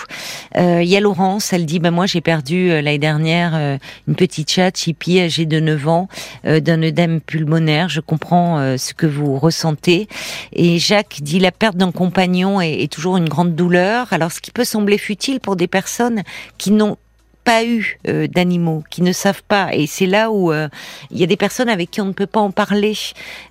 Euh, 0.58 0.82
il 0.82 0.90
y 0.90 0.96
a 0.96 1.00
Laurence, 1.00 1.54
elle 1.54 1.66
dit, 1.66 1.80
bah 1.80 1.92
moi 1.92 2.06
j'ai 2.06 2.22
perdu 2.22 2.70
l'année 2.70 3.00
dernière 3.00 3.80
une 4.08 4.16
petite 4.16 4.52
chatte, 4.52 4.78
Chippy, 4.78 5.20
âgée 5.20 5.46
de 5.46 5.60
9 5.60 5.88
ans, 5.88 6.08
d'un 6.44 6.82
œdème 6.82 7.22
pulmonaire. 7.22 7.90
Je 7.90 8.00
comprends 8.00 8.78
ce 8.78 8.94
que 8.94 9.06
vous 9.06 9.38
ressentez. 9.38 10.08
Et 10.54 10.80
Jacques 10.80 11.20
dit, 11.22 11.40
la 11.40 11.52
perte 11.52 11.76
d'un 11.76 11.92
compagnon 11.92 12.62
est 12.62 12.92
toujours 12.92 13.13
une 13.18 13.30
grande 13.30 13.56
douleur. 13.56 14.12
Alors 14.12 14.32
ce 14.32 14.42
qui 14.42 14.52
peut 14.52 14.64
sembler 14.64 14.98
futile 14.98 15.40
pour 15.40 15.56
des 15.56 15.68
personnes 15.68 16.24
qui 16.58 16.72
n'ont 16.72 16.98
pas 17.44 17.64
eu 17.66 18.00
euh, 18.08 18.28
d'animaux, 18.28 18.84
qui 18.90 19.02
ne 19.02 19.12
savent 19.12 19.44
pas, 19.48 19.74
et 19.74 19.86
c'est 19.88 20.06
là 20.06 20.32
où 20.32 20.52
euh, 20.52 20.68
il 21.12 21.18
y 21.20 21.24
a 21.24 21.28
des 21.28 21.38
personnes 21.38 21.70
avec 21.70 21.92
qui 21.92 22.02
on 22.02 22.06
ne 22.06 22.14
peut 22.14 22.26
pas 22.28 22.40
en 22.40 22.52
parler, 22.52 22.96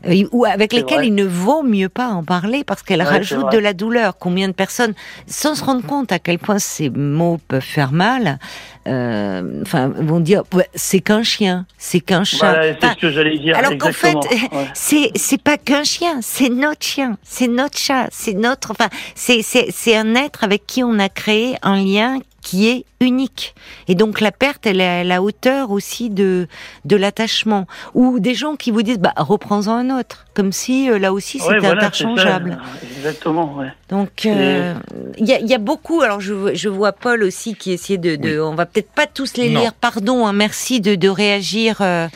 euh, 0.06 0.24
ou 0.32 0.44
avec 0.44 0.72
lesquelles 0.72 0.98
vrai. 0.98 1.06
il 1.08 1.14
ne 1.14 1.24
vaut 1.24 1.62
mieux 1.62 1.88
pas 1.88 2.08
en 2.08 2.24
parler 2.24 2.64
parce 2.64 2.82
qu'elles 2.82 3.00
Ouais, 3.02 3.08
rajoutent 3.08 3.52
de 3.52 3.58
la 3.58 3.72
douleur. 3.74 4.16
Combien 4.18 4.48
de 4.48 4.52
personnes, 4.54 4.94
sans 5.26 5.54
se 5.54 5.64
rendre 5.64 5.84
compte 5.86 6.12
à 6.12 6.18
quel 6.18 6.38
point 6.38 6.58
ces 6.58 6.88
mots 6.90 7.38
peuvent 7.48 7.60
faire 7.62 7.92
mal, 7.92 8.38
enfin 8.86 9.88
vont 9.96 10.20
dire 10.20 10.42
c'est 10.74 11.00
qu'un 11.00 11.22
chien, 11.22 11.66
c'est 11.78 12.00
qu'un 12.00 12.24
chat. 12.24 12.52
Voilà, 12.52 12.72
c'est 12.72 12.78
Enfin, 12.84 12.94
ce 12.96 13.00
que 13.00 13.10
j'allais 13.10 13.38
dire. 13.38 13.56
alors 13.56 13.76
qu'en 13.78 13.92
fait. 13.92 14.16
Ouais. 14.52 14.66
c'est 14.74 15.10
c'est 15.14 15.40
pas 15.40 15.56
qu'un 15.56 15.84
chien, 15.84 16.18
c'est 16.20 16.48
notre 16.48 16.82
chien, 16.84 17.16
c'est 17.22 17.46
notre 17.48 17.78
chat, 17.78 18.08
c'est 18.10 18.34
notre, 18.34 18.70
enfin, 18.72 18.88
c'est 19.14 19.42
c'est 19.42 19.68
c'est 19.70 19.96
un 19.96 20.14
être 20.14 20.44
avec 20.44 20.66
qui 20.66 20.82
on 20.82 20.98
a 20.98 21.08
créé 21.08 21.56
un 21.62 21.76
lien 21.76 22.18
qui 22.42 22.68
est 22.68 22.84
unique. 23.00 23.54
Et 23.88 23.94
donc 23.94 24.20
la 24.20 24.30
perte, 24.32 24.66
elle 24.66 24.80
est 24.80 24.86
à 25.00 25.04
la 25.04 25.22
hauteur 25.22 25.70
aussi 25.70 26.10
de 26.10 26.46
de 26.84 26.96
l'attachement. 26.96 27.66
Ou 27.94 28.18
des 28.20 28.34
gens 28.34 28.56
qui 28.56 28.70
vous 28.70 28.82
disent, 28.82 28.98
bah 28.98 29.14
reprends-en 29.16 29.72
un 29.72 29.98
autre, 29.98 30.26
comme 30.34 30.52
si 30.52 30.90
euh, 30.90 30.98
là 30.98 31.12
aussi 31.12 31.38
Ouais, 31.38 31.44
c'était 31.54 31.58
voilà, 31.60 31.90
c'est 31.92 32.02
ça. 32.04 32.08
interchangeable. 32.10 32.58
Exactement, 32.96 33.54
ouais. 33.56 33.68
Donc 33.88 34.26
euh, 34.26 34.74
il 35.18 35.26
y, 35.26 35.32
a, 35.32 35.38
il 35.40 35.46
y 35.48 35.54
a 35.54 35.58
beaucoup. 35.58 36.00
Alors 36.02 36.20
je, 36.20 36.54
je 36.54 36.68
vois 36.68 36.92
Paul 36.92 37.22
aussi 37.22 37.54
qui 37.54 37.72
essayait 37.72 37.98
de. 37.98 38.16
de 38.16 38.38
On 38.40 38.54
va 38.54 38.66
peut-être 38.66 38.90
pas 38.92 39.06
tous 39.06 39.36
les 39.36 39.48
Non. 39.50 39.60
lire. 39.60 39.72
Pardon. 39.74 40.26
hein, 40.26 40.32
merci 40.32 40.80
de, 40.80 40.94
de 40.94 41.08
réagir. 41.08 41.78
euh, 41.80 42.08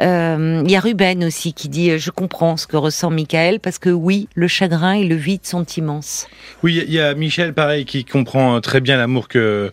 euh, 0.00 0.62
Il 0.64 0.70
y 0.70 0.76
a 0.76 0.80
Ruben 0.80 1.24
aussi 1.24 1.52
qui 1.52 1.68
dit 1.68 1.98
je 1.98 2.10
comprends 2.10 2.56
ce 2.56 2.66
que 2.66 2.76
ressent 2.76 3.10
Michael 3.10 3.60
parce 3.60 3.78
que 3.78 3.90
oui, 3.90 4.28
le 4.34 4.48
chagrin 4.48 4.92
et 4.94 5.04
le 5.04 5.14
vide 5.14 5.44
sont 5.46 5.64
immenses. 5.64 6.26
Oui, 6.62 6.82
il 6.86 6.92
y 6.92 7.00
a 7.00 7.14
Michel, 7.14 7.52
pareil, 7.54 7.84
qui 7.84 8.04
comprend 8.04 8.60
très 8.60 8.80
bien 8.80 8.96
l'amour 8.96 9.28
que 9.28 9.72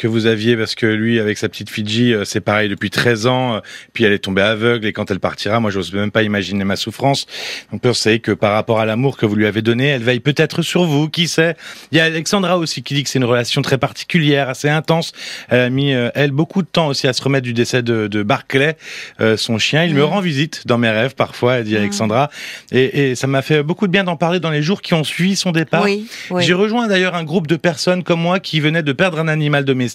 que 0.00 0.08
vous 0.08 0.26
aviez 0.26 0.56
parce 0.56 0.74
que 0.74 0.86
lui, 0.86 1.20
avec 1.20 1.36
sa 1.38 1.48
petite 1.48 1.68
Fidji, 1.70 2.14
euh, 2.14 2.24
c'est 2.24 2.40
pareil 2.40 2.68
depuis 2.68 2.90
13 2.90 3.26
ans. 3.26 3.54
euh, 3.56 3.60
Puis 3.92 4.04
elle 4.04 4.12
est 4.12 4.18
tombée 4.18 4.42
aveugle 4.42 4.86
et 4.86 4.92
quand 4.92 5.10
elle 5.10 5.20
partira, 5.20 5.60
moi, 5.60 5.70
j'ose 5.70 5.92
même 5.92 6.10
pas 6.10 6.22
imaginer 6.22 6.64
ma 6.64 6.76
souffrance. 6.76 7.26
Donc, 7.70 7.84
vous 7.84 7.92
savez 7.94 8.18
que 8.20 8.32
par 8.32 8.52
rapport 8.54 8.80
à 8.80 8.86
l'amour 8.86 9.16
que 9.18 9.26
vous 9.26 9.36
lui 9.36 9.46
avez 9.46 9.62
donné, 9.62 9.86
elle 9.88 10.02
veille 10.02 10.20
peut-être 10.20 10.62
sur 10.62 10.84
vous. 10.84 11.08
Qui 11.10 11.28
sait 11.28 11.54
Il 11.92 11.98
y 11.98 12.00
a 12.00 12.04
Alexandra 12.04 12.56
aussi 12.58 12.82
qui 12.82 12.94
dit 12.94 13.02
que 13.04 13.10
c'est 13.10 13.18
une 13.18 13.24
relation 13.26 13.60
très 13.62 13.76
particulière, 13.78 14.48
assez 14.48 14.68
intense. 14.70 15.12
Elle 15.50 15.60
a 15.60 15.70
mis 15.70 15.92
euh, 15.92 16.08
elle 16.14 16.30
beaucoup 16.30 16.62
de 16.62 16.68
temps 16.68 16.86
aussi 16.88 17.06
à 17.06 17.12
se 17.12 17.20
remettre 17.22 17.44
du 17.44 17.52
décès 17.52 17.82
de, 17.82 18.06
de 18.06 18.22
Barclay, 18.22 18.76
euh, 19.20 19.36
son 19.36 19.58
chien. 19.58 19.84
Il 19.84 19.94
me 19.94 20.04
rend 20.04 20.20
visite 20.20 20.62
dans 20.66 20.78
mes 20.78 20.88
rêves 20.90 21.14
parfois, 21.14 21.56
elle 21.58 21.64
dit 21.64 21.74
Mm. 21.74 21.78
Alexandra. 21.78 22.30
Et, 22.72 23.10
et 23.10 23.14
ça 23.14 23.26
m'a 23.26 23.42
fait 23.42 23.62
beaucoup 23.62 23.86
de 23.86 23.92
bien 23.92 24.04
d'en 24.04 24.16
parler 24.16 24.40
dans 24.40 24.50
les 24.50 24.62
jours 24.62 24.80
qui 24.82 24.94
ont 24.94 25.04
suivi 25.04 25.36
son 25.36 25.50
départ. 25.52 25.82
oui, 25.84 26.06
oui. 26.30 26.42
J'ai 26.42 26.54
rejoint 26.54 26.88
d'ailleurs 26.88 27.14
un 27.14 27.24
groupe 27.24 27.46
de 27.46 27.56
personnes 27.56 28.02
comme 28.02 28.20
moi 28.20 28.40
qui 28.40 28.60
venaient 28.60 28.82
de 28.82 28.92
perdre 28.92 29.18
un 29.20 29.28
animal 29.28 29.64
domestique 29.64 29.89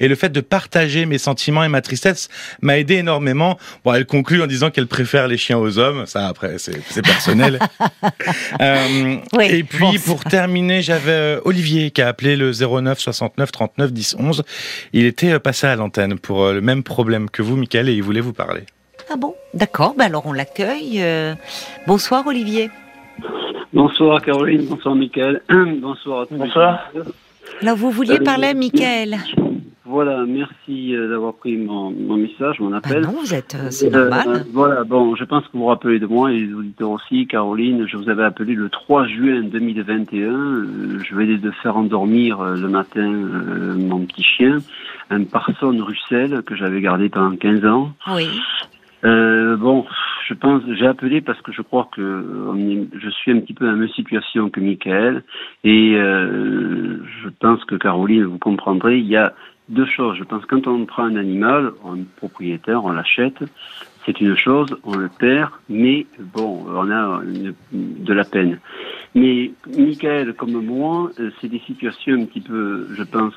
et 0.00 0.08
le 0.08 0.14
fait 0.14 0.30
de 0.30 0.40
partager 0.40 1.06
mes 1.06 1.18
sentiments 1.18 1.64
et 1.64 1.68
ma 1.68 1.80
tristesse 1.80 2.28
m'a 2.62 2.78
aidé 2.78 2.96
énormément. 2.96 3.58
Bon, 3.84 3.92
elle 3.94 4.06
conclut 4.06 4.42
en 4.42 4.46
disant 4.46 4.70
qu'elle 4.70 4.86
préfère 4.86 5.28
les 5.28 5.36
chiens 5.36 5.58
aux 5.58 5.78
hommes. 5.78 6.06
Ça, 6.06 6.26
après, 6.28 6.56
c'est 6.58 7.02
personnel. 7.02 7.58
Euh, 8.60 9.16
Oui, 9.36 9.46
et 9.50 9.64
puis, 9.64 9.78
bon, 9.78 9.92
pour 10.04 10.24
terminer, 10.24 10.80
j'avais 10.82 11.10
euh, 11.10 11.40
Olivier 11.44 11.90
qui 11.90 12.00
a 12.02 12.08
appelé 12.08 12.36
le 12.36 12.52
09 12.52 12.98
69 12.98 13.52
39 13.52 13.92
10 13.92 14.16
11. 14.18 14.42
Il 14.92 15.04
était 15.04 15.32
euh, 15.32 15.38
passé 15.38 15.66
à 15.66 15.76
l'antenne 15.76 16.18
pour 16.18 16.48
le 16.52 16.60
même 16.60 16.82
problème 16.82 17.28
que 17.30 17.42
vous, 17.42 17.56
Michael, 17.56 17.88
et 17.88 17.92
il 17.94 18.02
voulait 18.02 18.20
vous 18.20 18.32
parler. 18.32 18.62
Ah 19.10 19.16
bon? 19.16 19.34
D'accord. 19.54 19.94
Bah 19.96 20.04
alors 20.04 20.26
on 20.26 20.32
l'accueille. 20.32 21.02
euh, 21.02 21.34
Bonsoir 21.86 22.26
Olivier. 22.26 22.70
Bonsoir 23.72 24.22
Caroline, 24.22 24.66
bonsoir 24.66 24.94
Michael, 24.94 25.42
bonsoir 25.80 26.22
à 26.22 26.26
tous. 26.26 26.34
Bonsoir. 26.36 26.90
Alors 27.62 27.76
vous 27.76 27.90
vouliez 27.90 28.18
parler 28.20 28.48
à 28.48 28.54
Michael. 28.54 29.16
Voilà, 29.88 30.24
merci 30.26 30.96
euh, 30.96 31.08
d'avoir 31.08 31.34
pris 31.34 31.56
mon, 31.56 31.90
mon, 31.92 32.16
message, 32.16 32.58
mon 32.58 32.72
appel. 32.72 33.04
Ah 33.04 33.06
non, 33.06 33.20
vous 33.20 33.32
êtes, 33.32 33.54
euh, 33.54 33.70
c'est 33.70 33.94
euh, 33.94 34.10
normal. 34.10 34.44
voilà, 34.52 34.82
bon, 34.82 35.14
je 35.14 35.22
pense 35.22 35.44
que 35.44 35.52
vous 35.52 35.60
vous 35.60 35.66
rappelez 35.66 36.00
de 36.00 36.06
moi 36.06 36.32
et 36.32 36.40
les 36.40 36.52
auditeurs 36.52 36.90
aussi, 36.90 37.28
Caroline. 37.28 37.86
Je 37.86 37.96
vous 37.96 38.10
avais 38.10 38.24
appelé 38.24 38.54
le 38.54 38.68
3 38.68 39.06
juin 39.06 39.42
2021. 39.42 41.02
je 41.04 41.14
venais 41.14 41.36
de 41.36 41.50
faire 41.62 41.76
endormir 41.76 42.42
le 42.42 42.68
matin 42.68 43.08
mon 43.08 44.00
petit 44.00 44.24
chien, 44.24 44.58
un 45.10 45.22
Parson 45.22 45.76
Russell 45.80 46.42
que 46.42 46.56
j'avais 46.56 46.80
gardé 46.80 47.08
pendant 47.08 47.36
15 47.36 47.64
ans. 47.64 47.92
Oui. 48.12 48.28
bon, 49.04 49.86
je 50.28 50.34
pense, 50.34 50.62
j'ai 50.78 50.86
appelé 50.86 51.20
parce 51.20 51.40
que 51.42 51.52
je 51.52 51.62
crois 51.62 51.88
que 51.94 52.00
je 52.94 53.10
suis 53.10 53.32
un 53.32 53.40
petit 53.40 53.54
peu 53.54 53.64
dans 53.64 53.72
la 53.72 53.76
même 53.76 53.88
situation 53.90 54.50
que 54.50 54.60
Michael 54.60 55.22
et 55.62 55.92
je 55.94 57.28
pense 57.40 57.64
que 57.64 57.76
Caroline, 57.76 58.24
vous 58.24 58.38
comprendrez, 58.38 58.98
il 58.98 59.06
y 59.06 59.16
a 59.16 59.34
deux 59.68 59.86
choses. 59.86 60.16
Je 60.16 60.24
pense 60.24 60.44
que 60.44 60.54
quand 60.54 60.66
on 60.66 60.84
prend 60.86 61.04
un 61.04 61.16
animal, 61.16 61.72
un 61.84 61.98
propriétaire, 62.16 62.84
on 62.84 62.90
l'achète, 62.90 63.42
c'est 64.04 64.20
une 64.20 64.36
chose, 64.36 64.76
on 64.84 64.96
le 64.96 65.08
perd, 65.08 65.50
mais 65.68 66.06
bon, 66.18 66.64
on 66.68 66.90
a 66.90 67.22
de 67.72 68.12
la 68.12 68.24
peine. 68.24 68.60
Mais 69.16 69.50
Michael, 69.76 70.34
comme 70.34 70.64
moi, 70.64 71.10
euh, 71.18 71.30
c'est 71.40 71.48
des 71.48 71.58
situations 71.60 72.14
un 72.14 72.26
petit 72.26 72.40
peu, 72.40 72.86
je 72.94 73.02
pense, 73.02 73.34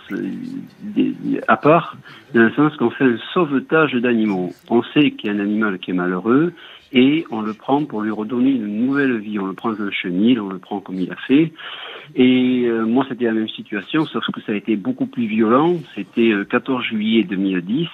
à 1.48 1.58
part, 1.58 1.98
dans 2.34 2.42
le 2.42 2.52
sens 2.52 2.76
qu'on 2.78 2.92
fait 2.92 3.06
un 3.06 3.18
sauvetage 3.34 3.94
d'animaux. 3.94 4.52
On 4.70 4.84
sait 4.84 5.12
qu'il 5.12 5.30
y 5.30 5.34
a 5.34 5.36
un 5.36 5.40
animal 5.40 5.80
qui 5.80 5.92
est 5.92 5.96
malheureux 5.96 6.54
et 6.92 7.26
on 7.32 7.42
le 7.42 7.54
prend 7.54 7.86
pour 7.86 8.02
lui 8.02 8.12
redonner 8.12 8.52
une 8.52 8.86
nouvelle 8.86 9.18
vie. 9.18 9.40
On 9.40 9.46
le 9.46 9.54
prend 9.54 9.72
un 9.72 9.92
chenil, 9.92 10.40
on 10.40 10.50
le 10.50 10.60
prend 10.60 10.80
comme 10.80 11.00
il 11.00 11.12
a 11.12 11.16
fait. 11.28 11.52
Et 12.16 12.66
euh, 12.66 12.86
moi, 12.86 13.06
c'était 13.08 13.26
la 13.26 13.34
même 13.34 13.50
situation, 13.50 14.06
sauf 14.06 14.24
que 14.34 14.42
ça 14.42 14.52
a 14.52 14.56
été 14.56 14.76
beaucoup 14.76 15.06
plus 15.06 15.28
violent. 15.28 15.76
C'était 15.96 16.34
14 16.50 16.80
euh, 16.80 16.84
juillet 16.84 17.24
2010. 17.24 17.88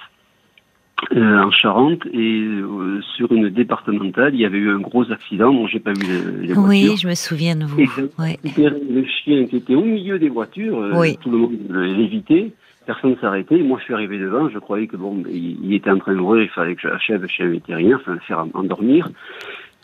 Euh, 1.14 1.42
en 1.42 1.50
Charente 1.50 2.06
et 2.06 2.40
euh, 2.40 3.02
sur 3.16 3.30
une 3.30 3.50
départementale, 3.50 4.34
il 4.34 4.40
y 4.40 4.46
avait 4.46 4.56
eu 4.56 4.70
un 4.70 4.78
gros 4.78 5.12
accident. 5.12 5.52
Moi, 5.52 5.68
j'ai 5.70 5.78
pas 5.78 5.92
vu 5.92 6.06
les, 6.40 6.54
voitures. 6.54 6.68
Oui, 6.68 6.96
je 6.96 7.06
me 7.06 7.14
souviens 7.14 7.54
de 7.54 7.66
vous. 7.66 7.84
ouais. 8.18 8.38
Le 8.56 9.04
chien 9.04 9.44
qui 9.44 9.56
était 9.56 9.74
au 9.74 9.84
milieu 9.84 10.18
des 10.18 10.30
voitures, 10.30 10.90
tout 11.20 11.30
le 11.30 11.36
monde 11.36 11.58
l'évitait. 11.70 12.50
Personne 12.86 13.10
ne 13.10 13.16
s'arrêtait. 13.16 13.58
Moi, 13.58 13.78
je 13.80 13.84
suis 13.84 13.94
arrivé 13.94 14.18
devant. 14.18 14.48
Je 14.48 14.58
croyais 14.58 14.86
que 14.86 14.96
bon, 14.96 15.22
il, 15.28 15.74
était 15.74 15.90
en 15.90 15.98
train 15.98 16.14
de 16.14 16.20
mourir. 16.20 16.44
Il 16.44 16.50
fallait 16.50 16.76
que 16.76 16.82
j'achève 16.82 17.26
chez 17.26 17.42
un 17.42 17.48
vétérinaire, 17.48 17.98
enfin, 18.00 18.16
faire 18.20 18.46
endormir. 18.54 19.08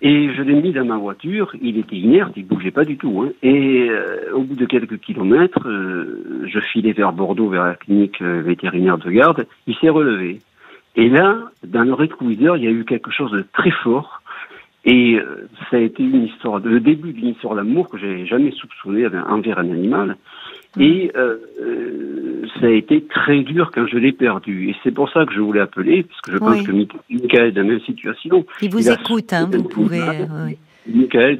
Et 0.04 0.34
je 0.34 0.42
l'ai 0.42 0.60
mis 0.60 0.72
dans 0.72 0.84
ma 0.84 0.96
voiture, 0.96 1.54
il 1.62 1.78
était 1.78 1.94
inerte, 1.94 2.32
il 2.34 2.44
bougeait 2.44 2.72
pas 2.72 2.84
du 2.84 2.96
tout. 2.96 3.22
Hein. 3.22 3.30
Et 3.44 3.88
euh, 3.88 4.32
au 4.34 4.42
bout 4.42 4.56
de 4.56 4.66
quelques 4.66 4.98
kilomètres, 4.98 5.68
euh, 5.68 6.44
je 6.44 6.58
filais 6.58 6.90
vers 6.90 7.12
Bordeaux, 7.12 7.48
vers 7.48 7.66
la 7.66 7.74
clinique 7.76 8.20
euh, 8.20 8.42
vétérinaire 8.42 8.98
de 8.98 9.08
garde, 9.12 9.46
il 9.68 9.76
s'est 9.76 9.88
relevé. 9.88 10.40
Et 10.96 11.08
là, 11.08 11.38
dans 11.64 11.84
le 11.84 11.94
rétroviseur, 11.94 12.56
il 12.56 12.64
y 12.64 12.66
a 12.66 12.72
eu 12.72 12.84
quelque 12.84 13.12
chose 13.12 13.30
de 13.30 13.44
très 13.52 13.70
fort. 13.70 14.22
Et 14.84 15.20
ça 15.70 15.76
a 15.76 15.78
été 15.78 16.02
une 16.02 16.24
histoire, 16.24 16.58
le 16.58 16.80
début 16.80 17.12
d'une 17.12 17.28
histoire 17.28 17.54
d'amour 17.54 17.88
que 17.88 17.98
j'avais 17.98 18.26
jamais 18.26 18.50
soupçonné 18.50 19.06
envers 19.06 19.60
un 19.60 19.70
animal. 19.70 20.16
Et 20.78 21.12
euh, 21.16 21.36
euh, 21.60 22.46
ça 22.60 22.66
a 22.66 22.70
été 22.70 23.04
très 23.04 23.40
dur 23.40 23.70
quand 23.74 23.86
je 23.86 23.98
l'ai 23.98 24.12
perdu. 24.12 24.70
Et 24.70 24.76
c'est 24.82 24.90
pour 24.90 25.10
ça 25.10 25.26
que 25.26 25.34
je 25.34 25.40
voulais 25.40 25.60
appeler, 25.60 26.04
parce 26.04 26.20
que 26.22 26.32
je 26.32 26.38
pense 26.38 26.62
que 26.62 26.72
Michael 26.72 27.46
est 27.46 27.52
dans 27.52 27.62
la 27.62 27.68
même 27.68 27.80
situation. 27.80 28.46
Il 28.62 28.70
vous 28.70 28.88
écoute, 28.88 29.32
hein, 29.32 29.48
vous 29.52 29.64
pouvez. 29.64 30.00
Euh, 30.00 30.48
Michael, 30.84 31.38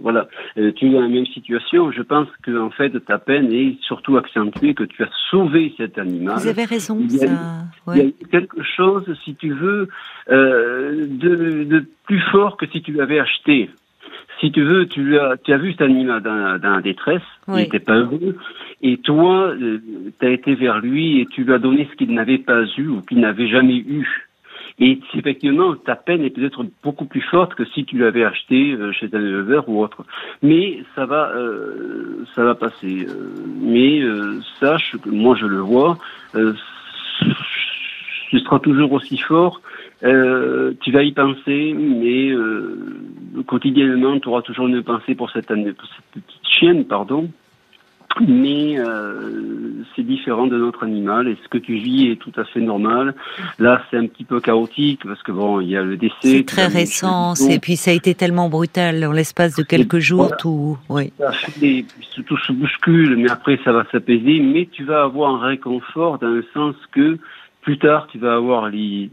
voilà, 0.00 0.28
tu 0.54 0.86
es 0.86 0.90
dans 0.90 1.00
la 1.00 1.08
même 1.08 1.26
situation. 1.26 1.90
Je 1.90 2.02
pense 2.02 2.28
que 2.42 2.58
en 2.58 2.70
fait, 2.70 2.90
ta 3.04 3.18
peine 3.18 3.52
est 3.52 3.76
surtout 3.82 4.16
accentuée 4.16 4.74
que 4.74 4.84
tu 4.84 5.02
as 5.02 5.10
sauvé 5.30 5.74
cet 5.76 5.98
animal. 5.98 6.36
Vous 6.38 6.46
avez 6.46 6.64
raison, 6.64 6.98
il 7.00 7.16
y 7.16 7.24
a, 7.24 7.26
ça. 7.26 7.94
Il 7.94 8.02
y 8.02 8.06
a 8.06 8.10
quelque 8.30 8.62
chose, 8.62 9.04
si 9.24 9.34
tu 9.34 9.52
veux, 9.52 9.88
de, 10.28 11.64
de 11.64 11.84
plus 12.04 12.22
fort 12.30 12.56
que 12.56 12.66
si 12.66 12.80
tu 12.80 12.92
l'avais 12.92 13.18
acheté 13.18 13.68
si 14.40 14.52
tu 14.52 14.62
veux, 14.62 14.86
tu 14.86 15.18
as, 15.18 15.36
tu 15.36 15.52
as 15.52 15.58
vu 15.58 15.72
cet 15.72 15.82
animal 15.82 16.22
dans, 16.22 16.60
dans 16.60 16.76
la 16.76 16.80
détresse, 16.80 17.22
il 17.48 17.54
n'était 17.54 17.78
pas 17.78 17.96
heureux, 17.96 18.36
et 18.82 18.98
toi, 18.98 19.48
euh, 19.48 19.78
tu 20.18 20.26
as 20.26 20.30
été 20.30 20.54
vers 20.54 20.78
lui 20.78 21.20
et 21.20 21.26
tu 21.26 21.44
lui 21.44 21.52
as 21.52 21.58
donné 21.58 21.88
ce 21.90 21.96
qu'il 21.96 22.12
n'avait 22.12 22.38
pas 22.38 22.64
eu 22.76 22.88
ou 22.88 23.00
qu'il 23.02 23.20
n'avait 23.20 23.48
jamais 23.48 23.76
eu. 23.76 24.28
Et 24.80 25.00
effectivement, 25.14 25.74
ta 25.74 25.96
peine 25.96 26.22
est 26.22 26.30
peut-être 26.30 26.64
beaucoup 26.84 27.06
plus 27.06 27.22
forte 27.22 27.56
que 27.56 27.64
si 27.64 27.84
tu 27.84 27.98
l'avais 27.98 28.24
acheté 28.24 28.74
euh, 28.74 28.92
chez 28.92 29.08
un 29.12 29.20
éleveur 29.20 29.68
ou 29.68 29.82
autre. 29.82 30.04
Mais 30.40 30.84
ça 30.94 31.04
va, 31.04 31.32
euh, 31.34 32.24
ça 32.36 32.44
va 32.44 32.54
passer. 32.54 33.08
Mais 33.60 34.02
sache 34.60 34.96
que 35.02 35.10
moi 35.10 35.36
je 35.36 35.46
le 35.46 35.58
vois, 35.58 35.98
ce 38.30 38.38
sera 38.38 38.58
toujours 38.60 38.92
aussi 38.92 39.18
fort. 39.18 39.60
tu 40.02 40.92
vas 40.92 41.02
y 41.02 41.12
penser, 41.12 41.74
mais 41.74 42.32
quotidiennement, 43.46 44.18
tu 44.20 44.28
auras 44.28 44.42
toujours 44.42 44.68
une 44.68 44.82
pensée 44.82 45.14
pour 45.14 45.30
cette, 45.30 45.50
année, 45.50 45.72
pour 45.72 45.88
cette 45.88 46.22
petite 46.22 46.48
chienne, 46.48 46.84
pardon. 46.84 47.28
Mais 48.26 48.78
euh, 48.78 49.84
c'est 49.94 50.02
différent 50.02 50.46
de 50.46 50.56
notre 50.56 50.82
animal 50.82 51.28
et 51.28 51.36
ce 51.42 51.48
que 51.48 51.58
tu 51.58 51.74
vis 51.74 52.10
est 52.10 52.16
tout 52.16 52.32
à 52.36 52.44
fait 52.44 52.60
normal. 52.60 53.14
Là, 53.58 53.82
c'est 53.90 53.96
un 53.96 54.06
petit 54.06 54.24
peu 54.24 54.40
chaotique 54.40 55.02
parce 55.04 55.22
que 55.22 55.30
bon, 55.30 55.60
il 55.60 55.68
y 55.68 55.76
a 55.76 55.82
le 55.82 55.96
décès. 55.96 56.14
C'est 56.22 56.44
très 56.44 56.66
récent 56.66 57.34
et 57.48 57.60
puis 57.60 57.76
ça 57.76 57.92
a 57.92 57.94
été 57.94 58.14
tellement 58.14 58.48
brutal 58.48 59.04
en 59.04 59.12
l'espace 59.12 59.54
de 59.54 59.62
quelques 59.62 59.98
jours. 59.98 60.36
Tout, 60.36 60.76
oui. 60.88 61.12
tout 62.26 62.38
se 62.38 62.52
bouscule, 62.52 63.16
mais 63.16 63.30
après 63.30 63.60
ça 63.64 63.72
va 63.72 63.84
s'apaiser. 63.92 64.40
Mais 64.40 64.68
tu 64.72 64.84
vas 64.84 65.02
avoir 65.02 65.42
un 65.42 65.46
réconfort 65.46 66.18
dans 66.18 66.28
le 66.28 66.44
sens 66.54 66.74
que 66.90 67.18
plus 67.68 67.78
tard, 67.78 68.06
tu 68.10 68.16
vas 68.16 68.34
avoir 68.34 68.70
des 68.70 69.10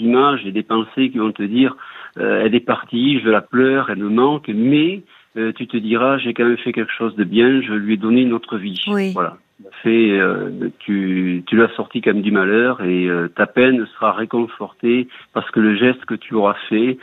images 0.00 0.40
et 0.46 0.50
des 0.50 0.62
pensées 0.62 1.10
qui 1.10 1.18
vont 1.18 1.30
te 1.30 1.42
dire 1.42 1.76
euh, 2.16 2.42
elle 2.42 2.54
est 2.54 2.66
partie, 2.74 3.20
je 3.20 3.28
la 3.28 3.42
pleure, 3.42 3.90
elle 3.90 3.98
me 3.98 4.08
manque, 4.08 4.48
mais 4.48 5.02
euh, 5.36 5.52
tu 5.52 5.66
te 5.66 5.76
diras, 5.76 6.16
j'ai 6.16 6.32
quand 6.32 6.46
même 6.46 6.56
fait 6.56 6.72
quelque 6.72 6.90
chose 6.96 7.14
de 7.16 7.24
bien, 7.24 7.60
je 7.60 7.74
lui 7.74 7.92
ai 7.92 7.96
donné 7.98 8.22
une 8.22 8.32
autre 8.32 8.56
vie. 8.56 8.80
Oui. 8.86 9.12
Voilà. 9.12 9.36
Fait, 9.82 10.12
euh, 10.18 10.70
tu, 10.78 11.42
tu 11.46 11.56
l'as 11.56 11.68
sorti 11.76 12.00
comme 12.00 12.22
du 12.22 12.30
malheur 12.30 12.82
et 12.82 13.10
ta 13.36 13.46
peine 13.46 13.86
sera 13.94 14.12
réconfortée 14.12 15.06
parce 15.34 15.50
que 15.50 15.60
le 15.60 15.76
geste 15.76 16.06
que 16.06 16.14
tu 16.14 16.32
auras 16.32 16.56
fait. 16.70 16.96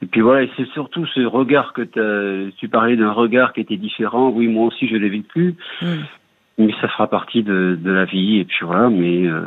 Et 0.00 0.06
puis 0.10 0.22
voilà, 0.22 0.44
et 0.44 0.50
c'est 0.56 0.68
surtout 0.68 1.04
ce 1.04 1.20
regard 1.20 1.74
que 1.74 2.48
tu 2.56 2.68
parlais 2.68 2.96
d'un 2.96 3.12
regard 3.12 3.52
qui 3.52 3.60
était 3.60 3.76
différent. 3.76 4.30
Oui, 4.30 4.46
moi 4.48 4.68
aussi 4.68 4.88
je 4.88 4.96
l'ai 4.96 5.10
vécu. 5.10 5.54
Mm 5.82 5.86
mais 6.58 6.72
ça 6.80 6.88
fera 6.88 7.08
partie 7.08 7.42
de, 7.42 7.78
de, 7.80 7.90
la 7.90 8.04
vie 8.04 8.38
et 8.38 8.44
puis 8.44 8.64
voilà 8.64 8.88
mais 8.88 9.26
euh, 9.26 9.46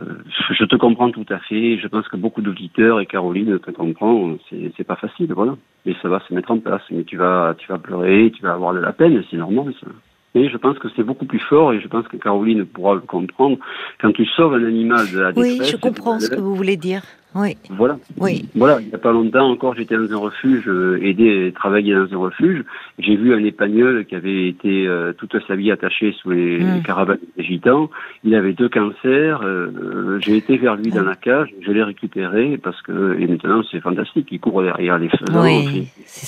je 0.52 0.63
te 0.63 0.76
comprends 0.76 1.12
tout 1.12 1.26
à 1.30 1.39
fait 1.39 1.78
je 1.78 1.88
pense 1.88 2.08
que 2.08 2.17
beaucoup 2.17 2.41
d'auditeurs 2.41 3.00
et 3.00 3.06
Caroline 3.06 3.60
te 3.60 3.72
comprend 3.72 4.36
c'est 4.50 4.84
pas 4.84 4.95
facile 4.95 5.34
voilà. 5.34 5.56
Mais 5.86 5.95
ça 6.02 6.10
va 6.10 6.19
se 6.28 6.34
mettre 6.34 6.52
en 6.52 6.60
place 6.60 6.84
mais 6.91 7.04
tu 7.04 7.17
vas 7.17 7.56
tu 7.58 7.67
vas 7.67 7.80
pleurer 7.80 8.32
tu 8.36 8.43
vas 8.43 8.54
avoir 8.54 8.74
de 8.74 8.80
la 8.80 8.93
peine 8.93 9.24
c'est 9.30 9.38
normal 9.38 9.74
ça 9.82 9.88
mais 10.36 10.50
je 10.50 10.58
pense 10.58 10.78
que 10.78 10.88
c'est 10.96 11.04
beaucoup 11.04 11.26
plus 11.26 11.39
fort 11.39 11.74
et 11.74 11.82
je 11.82 11.88
pense 11.88 12.08
que 12.08 12.18
Caroline 12.18 12.65
pourra 12.65 12.94
le 12.96 13.02
comprendre 13.02 13.58
quand 14.00 14.12
tu 14.12 14.26
sauves 14.26 14.54
un 14.54 14.65
animal 14.65 15.10
de 15.12 15.20
la 15.20 15.32
détresse. 15.32 15.60
Oui, 15.60 15.65
je 15.65 15.78
comprends 15.78 16.20
ce 16.20 16.30
que 16.30 16.39
vous 16.39 16.56
voulez 16.56 16.78
dire. 16.78 17.02
Oui. 17.36 17.58
Voilà. 17.70 17.98
Oui. 18.18 18.50
Voilà. 18.56 18.80
Il 18.82 18.88
n'y 18.88 18.94
a 18.94 18.98
pas 18.98 19.12
longtemps 19.12 19.48
encore, 19.52 19.76
j'étais 19.76 19.96
dans 19.96 20.12
un 20.12 20.18
refuge, 20.18 20.68
euh, 20.68 21.00
aidé 21.04 21.48
et 21.48 21.52
travaillé 21.52 21.94
dans 21.94 22.12
un 22.12 22.18
refuge. 22.18 22.63
J'ai 22.98 23.15
vu 23.15 23.36
un 23.36 23.44
épagnol 23.44 24.06
qui 24.06 24.15
avait 24.15 24.48
été 24.48 24.88
euh, 24.88 25.13
toute 25.13 25.36
sa 25.48 25.56
vie 25.56 25.72
attaché 25.72 26.15
sous 26.20 26.32
les, 26.32 26.60
mm. 26.60 26.82
caravanes 26.82 27.20
des 27.38 27.44
gitans. 27.44 27.89
Il 28.24 28.34
avait 28.34 28.54
deux 28.54 28.70
cancers. 28.70 29.42
Euh, 29.44 30.18
j'ai 30.22 30.38
été 30.38 30.58
vers 30.58 30.76
lui 30.76 30.89
dans 30.89 31.04
la 31.04 31.15
cage. 31.15 31.50
Je 31.62 31.72
l'ai 31.72 31.84
récupéré 31.84 32.58
parce 32.58 32.82
que 32.82 33.20
et 33.20 33.28
maintenant 33.28 33.62
c'est 33.72 33.80
fantastique. 33.80 34.28
Il 34.32 34.39
court 34.39 34.63
derrière 34.63 34.98
les 34.98 35.10
feux. 35.10 35.26
Oui, 35.36 35.88
c'est 36.06 36.26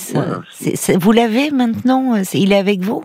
ça. 0.76 0.98
Vous 0.98 1.12
l'avez 1.12 1.50
maintenant 1.50 2.14
Il 2.32 2.52
est 2.52 2.56
avec 2.56 2.80
vous? 2.80 3.02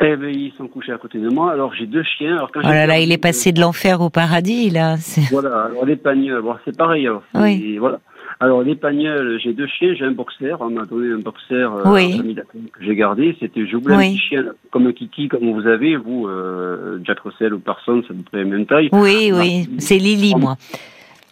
Eh 0.00 0.16
ben, 0.16 0.28
ils 0.28 0.52
sont 0.56 0.68
couchés 0.68 0.92
à 0.92 0.98
côté 0.98 1.18
de 1.18 1.28
moi. 1.28 1.52
Alors, 1.52 1.74
j'ai 1.74 1.86
deux 1.86 2.04
chiens. 2.04 2.36
Alors, 2.36 2.52
quand 2.52 2.60
oh 2.62 2.68
là 2.68 2.86
là, 2.86 3.00
il 3.00 3.10
est 3.10 3.18
passé 3.18 3.50
de 3.50 3.60
l'enfer 3.60 4.00
au 4.00 4.10
paradis, 4.10 4.70
là. 4.70 4.96
Voilà. 5.30 5.64
Alors, 5.64 5.84
les 5.84 5.96
pagnols, 5.96 6.42
bon, 6.42 6.54
c'est 6.64 6.76
pareil. 6.76 7.06
Alors, 7.06 7.22
oui. 7.34 7.78
Voilà. 7.78 7.98
Alors, 8.40 8.62
les 8.62 8.76
pagnols, 8.76 9.40
j'ai 9.42 9.52
deux 9.52 9.66
chiens. 9.66 9.94
J'ai 9.98 10.04
un 10.04 10.12
boxer. 10.12 10.54
On 10.60 10.70
m'a 10.70 10.84
donné 10.84 11.12
un 11.12 11.18
boxer 11.18 11.54
euh, 11.54 11.82
oui. 11.86 12.36
que 12.72 12.84
j'ai 12.84 12.94
gardé. 12.94 13.36
C'était, 13.40 13.66
je 13.66 13.76
voulais 13.76 13.94
un 13.94 13.98
petit 13.98 14.18
chien, 14.18 14.44
comme 14.70 14.86
un 14.86 14.92
kiki, 14.92 15.26
comme 15.26 15.50
vous 15.52 15.66
avez, 15.66 15.96
vous, 15.96 16.28
euh, 16.28 17.00
Jack 17.02 17.18
Russell 17.20 17.54
ou 17.54 17.58
Parson, 17.58 18.02
ça 18.06 18.14
vous 18.14 18.22
près 18.22 18.38
la 18.38 18.44
même 18.44 18.66
taille. 18.66 18.90
Oui, 18.92 19.32
oui. 19.34 19.68
C'est 19.78 19.98
Lily, 19.98 20.34
moi. 20.36 20.56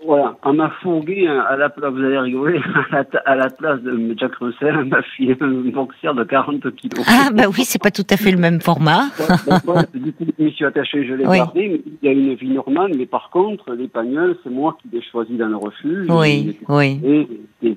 Voilà, 0.04 0.37
on 0.44 0.52
m'a 0.52 0.70
fourgué 0.82 1.26
à 1.26 1.56
la 1.56 1.70
place, 1.70 1.90
vous 1.92 2.04
allez 2.04 2.18
rigoler, 2.18 2.61
à 3.24 3.35
la, 3.35 3.48
place 3.48 3.80
de 3.80 4.14
Jack 4.16 4.35
Russell, 4.37 4.76
on 4.76 4.85
m'a 4.85 5.02
filé 5.02 5.37
un 5.40 5.70
boxer 5.70 6.14
de 6.14 6.24
40 6.24 6.76
kilos. 6.76 7.04
Ah, 7.09 7.30
bah 7.32 7.44
oui, 7.48 7.64
c'est 7.64 7.82
pas 7.82 7.90
tout 7.90 8.06
à 8.11 8.16
fait 8.16 8.30
le 8.30 8.37
même 8.37 8.61
format. 8.61 9.06
du 9.94 10.12
coup, 10.12 10.24
je 10.38 10.44
m'y 10.44 10.52
suis 10.52 10.64
attaché, 10.64 11.06
je 11.06 11.14
l'ai 11.14 11.24
gardé, 11.24 11.68
mais 11.68 11.92
il 12.02 12.06
y 12.06 12.09
a 12.09 12.12
une 12.12 12.35
vie 12.35 12.50
normale, 12.50 12.92
mais 12.96 13.06
par 13.06 13.30
contre, 13.30 13.72
les 13.72 13.88
pagnols, 13.88 14.37
c'est 14.44 14.50
moi 14.50 14.76
qui 14.82 14.88
l'ai 14.94 15.02
choisi 15.02 15.37
dans 15.37 15.48
le 15.48 15.56
refuge. 15.56 16.06
Oui, 16.11 16.59
oui. 16.68 17.00
Et, 17.04 17.28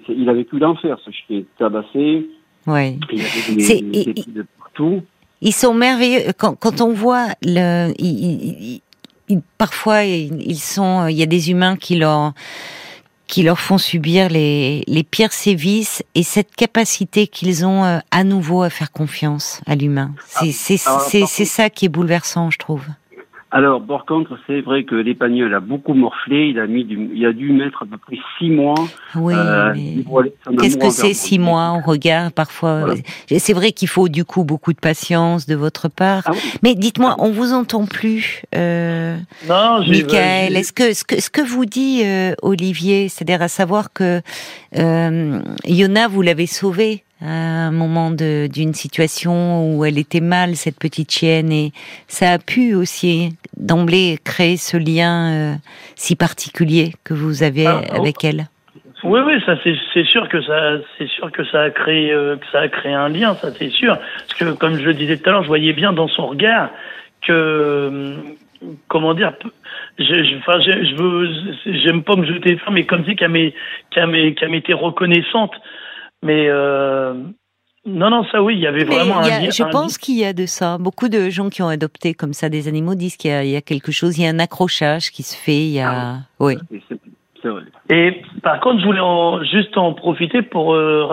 il 0.09 0.29
avait 0.29 0.43
plus 0.43 0.59
d'enfer, 0.59 0.97
ce 1.03 1.11
chien 1.11 1.43
tabassé. 1.57 2.27
Oui. 2.67 2.99
Il 3.11 3.21
avait 3.21 3.81
des, 3.81 4.03
des, 4.03 4.25
de 4.27 4.45
partout. 4.59 5.01
Ils 5.41 5.53
sont 5.53 5.73
merveilleux. 5.73 6.33
Quand, 6.37 6.55
quand 6.55 6.81
on 6.81 6.91
voit 6.91 7.27
le, 7.41 7.93
parfois 9.57 10.03
ils 10.03 10.59
sont, 10.59 11.07
il 11.07 11.15
y 11.17 11.23
a 11.23 11.27
des 11.27 11.51
humains 11.51 11.75
qui 11.75 11.95
leur 11.95 12.33
qui 13.29 13.43
leur 13.43 13.59
font 13.59 13.77
subir 13.77 14.27
les, 14.27 14.83
les 14.87 15.03
pires 15.03 15.33
sévices 15.33 16.03
et 16.15 16.23
cette 16.23 16.55
capacité 16.55 17.27
qu'ils 17.27 17.63
ont 17.63 17.85
euh, 17.85 17.99
à 18.09 18.23
nouveau 18.23 18.63
à 18.63 18.71
faire 18.71 18.91
confiance 18.91 19.61
à 19.67 19.75
l'humain. 19.75 20.15
C'est 20.41 20.77
c'est 21.27 21.45
ça 21.45 21.69
qui 21.69 21.85
est 21.85 21.89
bouleversant, 21.89 22.49
je 22.49 22.57
trouve. 22.57 22.83
Alors, 23.51 23.81
par 23.81 24.05
contre, 24.05 24.37
c'est 24.45 24.61
vrai 24.61 24.83
que 24.83 24.93
l'épagnol 24.93 25.53
a 25.55 25.59
beaucoup 25.59 25.95
morflé. 25.95 26.49
Il 26.49 26.59
a 26.59 26.67
mis, 26.67 26.83
du, 26.85 27.09
il 27.15 27.25
a 27.25 27.33
dû 27.33 27.51
mettre 27.51 27.81
à 27.81 27.85
peu 27.87 27.97
près 27.97 28.17
six 28.37 28.51
mois. 28.51 28.75
Oui. 29.15 29.33
Euh, 29.35 29.73
Qu'est-ce 30.59 30.77
que 30.77 30.91
c'est 30.91 31.13
six 31.13 31.39
mois 31.39 31.71
On 31.71 31.81
regarde 31.81 32.31
parfois. 32.31 32.93
C'est 33.27 33.53
vrai 33.53 33.71
qu'il 33.71 33.87
faut 33.87 34.07
du 34.07 34.23
coup 34.23 34.43
beaucoup 34.43 34.71
de 34.71 34.79
patience 34.79 35.47
de 35.47 35.55
votre 35.55 35.87
part. 35.87 36.23
Ah 36.25 36.31
mais 36.61 36.75
dites-moi, 36.75 37.15
on 37.17 37.31
vous 37.31 37.53
entend 37.53 37.85
plus, 37.85 38.43
euh, 38.55 39.17
non, 39.47 39.79
Michael. 39.79 40.55
Est-ce 40.55 40.73
que 40.73 40.93
ce 40.93 41.03
que 41.03 41.19
ce 41.19 41.29
que 41.31 41.41
vous 41.41 41.65
dit 41.65 42.01
euh, 42.05 42.33
Olivier, 42.43 43.09
c'est-à-dire 43.09 43.41
à 43.41 43.47
savoir 43.47 43.91
que 43.93 44.21
euh, 44.77 45.39
Yona, 45.65 46.07
vous 46.07 46.21
l'avez 46.21 46.45
sauvé 46.45 47.03
à 47.21 47.67
un 47.67 47.71
moment 47.71 48.11
d'une 48.11 48.73
situation 48.73 49.75
où 49.75 49.85
elle 49.85 49.97
était 49.97 50.21
mal, 50.21 50.55
cette 50.55 50.79
petite 50.79 51.11
chienne, 51.11 51.51
et 51.51 51.71
ça 52.07 52.31
a 52.31 52.39
pu 52.39 52.75
aussi 52.75 53.29
d'emblée 53.57 54.17
créer 54.23 54.57
ce 54.57 54.77
lien 54.77 55.33
euh, 55.33 55.55
si 55.95 56.15
particulier 56.15 56.93
que 57.03 57.13
vous 57.13 57.43
avez 57.43 57.67
ah, 57.67 57.81
oh. 57.91 57.99
avec 57.99 58.23
elle. 58.23 58.47
Oui, 59.03 59.21
oui, 59.25 59.41
ça 59.45 59.55
c'est 59.63 60.05
sûr 60.05 60.27
que 60.27 60.41
ça, 60.41 60.77
c'est 60.97 61.07
sûr 61.07 61.31
que 61.31 61.45
ça 61.45 61.61
a 61.63 61.69
créé, 61.69 62.11
euh, 62.11 62.35
que 62.35 62.45
ça 62.51 62.59
a 62.61 62.67
créé 62.67 62.93
un 62.93 63.09
lien, 63.09 63.33
ça 63.35 63.51
c'est 63.51 63.69
sûr. 63.69 63.97
Parce 63.97 64.33
que 64.39 64.57
comme 64.57 64.77
je 64.77 64.83
le 64.83 64.93
disais 64.93 65.17
tout 65.17 65.29
à 65.29 65.31
l'heure, 65.31 65.43
je 65.43 65.47
voyais 65.47 65.73
bien 65.73 65.93
dans 65.93 66.09
son 66.09 66.27
regard 66.27 66.69
que, 67.21 67.31
euh, 67.31 68.15
comment 68.89 69.13
dire, 69.13 69.33
je, 69.99 70.37
enfin, 70.37 70.59
je, 70.59 70.71
je 70.71 70.95
veux, 70.95 71.29
j'aime 71.83 72.03
pas 72.03 72.15
me 72.17 72.25
jeter 72.25 72.55
de 72.55 72.59
mais 72.71 72.85
comme 72.85 73.05
si 73.05 73.15
qu'elle 73.15 73.53
qu'elle 73.91 74.49
m'était 74.49 74.73
reconnaissante 74.73 75.53
mais 76.23 76.47
euh, 76.49 77.13
non, 77.85 78.09
non, 78.09 78.23
ça 78.31 78.41
oui, 78.43 78.55
il 78.55 78.61
y 78.61 78.67
avait 78.67 78.83
vraiment 78.83 79.19
un 79.19 79.27
lien. 79.27 79.49
Je 79.49 79.63
pense 79.63 79.97
qu'il 79.97 80.17
y 80.17 80.25
a 80.25 80.33
de 80.33 80.45
ça. 80.45 80.77
Beaucoup 80.77 81.09
de 81.09 81.29
gens 81.29 81.49
qui 81.49 81.61
ont 81.61 81.67
adopté 81.67 82.13
comme 82.13 82.33
ça 82.33 82.49
des 82.49 82.67
animaux 82.67 82.95
disent 82.95 83.17
qu'il 83.17 83.31
y, 83.31 83.55
a 83.55 83.61
quelque 83.61 83.91
chose, 83.91 84.17
il 84.17 84.23
y 84.23 84.27
a 84.27 84.29
un 84.29 84.39
accrochage 84.39 85.11
qui 85.11 85.23
se 85.23 85.35
fait. 85.35 85.57
Il 85.57 85.73
y 85.73 85.79
a, 85.79 85.91
ah 85.91 86.15
oui. 86.39 86.57
Vrai. 87.43 87.63
Et 87.89 88.21
par 88.43 88.59
contre, 88.59 88.81
je 88.81 88.85
voulais 88.85 89.47
juste 89.49 89.77
en 89.77 89.93
profiter 89.93 90.41
pour 90.41 90.73
euh, 90.73 91.07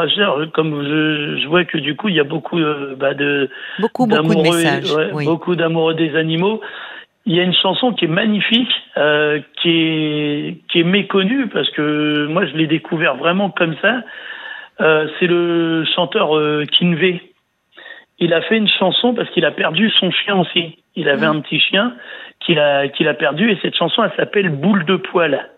comme 0.52 0.82
je, 0.82 1.38
je 1.40 1.48
vois 1.48 1.64
que 1.64 1.78
du 1.78 1.94
coup, 1.94 2.08
il 2.08 2.16
y 2.16 2.20
a 2.20 2.24
beaucoup 2.24 2.58
euh, 2.58 2.96
bah, 2.98 3.14
de 3.14 3.48
beaucoup, 3.78 4.06
beaucoup 4.06 4.34
de 4.34 4.42
messages, 4.42 4.92
beaucoup 5.24 5.54
d'amoureux 5.54 5.94
des 5.94 6.16
animaux. 6.16 6.60
Il 7.26 7.34
y 7.34 7.40
a 7.40 7.42
une 7.42 7.54
chanson 7.54 7.92
qui 7.92 8.06
est 8.06 8.08
magnifique, 8.08 8.72
euh, 8.96 9.40
qui 9.62 9.70
est 9.70 10.58
qui 10.70 10.80
est 10.80 10.84
méconnue 10.84 11.48
parce 11.48 11.70
que 11.70 12.26
moi, 12.26 12.46
je 12.46 12.56
l'ai 12.56 12.66
découvert 12.66 13.16
vraiment 13.16 13.50
comme 13.50 13.76
ça. 13.80 14.02
Euh, 14.80 15.08
c'est 15.18 15.26
le 15.26 15.84
chanteur 15.94 16.36
euh, 16.36 16.64
Kinvey. 16.70 17.22
Il 18.18 18.32
a 18.32 18.42
fait 18.42 18.56
une 18.56 18.68
chanson 18.68 19.14
parce 19.14 19.28
qu'il 19.30 19.44
a 19.44 19.50
perdu 19.50 19.90
son 19.90 20.10
chien 20.10 20.36
aussi. 20.36 20.78
Il 20.94 21.08
avait 21.08 21.26
mm. 21.26 21.36
un 21.36 21.40
petit 21.40 21.60
chien 21.60 21.94
qu'il 22.40 22.58
a 22.58 22.88
qu'il 22.88 23.08
a 23.08 23.14
perdu 23.14 23.50
et 23.50 23.58
cette 23.62 23.76
chanson 23.76 24.02
elle 24.04 24.12
s'appelle 24.16 24.50
Boule 24.50 24.84
de 24.84 24.96
poil. 24.96 25.48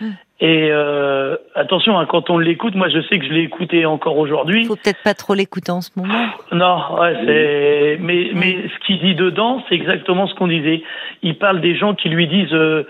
Mm. 0.00 0.10
Et 0.40 0.68
euh, 0.70 1.36
attention, 1.56 1.98
hein, 1.98 2.06
quand 2.06 2.30
on 2.30 2.38
l'écoute, 2.38 2.76
moi 2.76 2.88
je 2.88 3.00
sais 3.08 3.18
que 3.18 3.26
je 3.26 3.32
l'ai 3.32 3.42
écouté 3.42 3.86
encore 3.86 4.16
aujourd'hui. 4.18 4.66
Faut 4.66 4.76
peut-être 4.76 5.02
pas 5.02 5.14
trop 5.14 5.34
l'écouter 5.34 5.72
en 5.72 5.80
ce 5.80 5.90
moment. 5.96 6.26
Non, 6.52 7.00
ouais, 7.00 7.16
c'est. 7.26 7.98
Mais 8.00 8.30
mais 8.34 8.68
ce 8.68 8.86
qu'il 8.86 9.00
dit 9.00 9.16
dedans, 9.16 9.64
c'est 9.68 9.74
exactement 9.74 10.28
ce 10.28 10.34
qu'on 10.34 10.46
disait. 10.46 10.84
Il 11.22 11.38
parle 11.38 11.60
des 11.60 11.76
gens 11.76 11.94
qui 11.94 12.08
lui 12.08 12.28
disent 12.28 12.54
euh, 12.54 12.86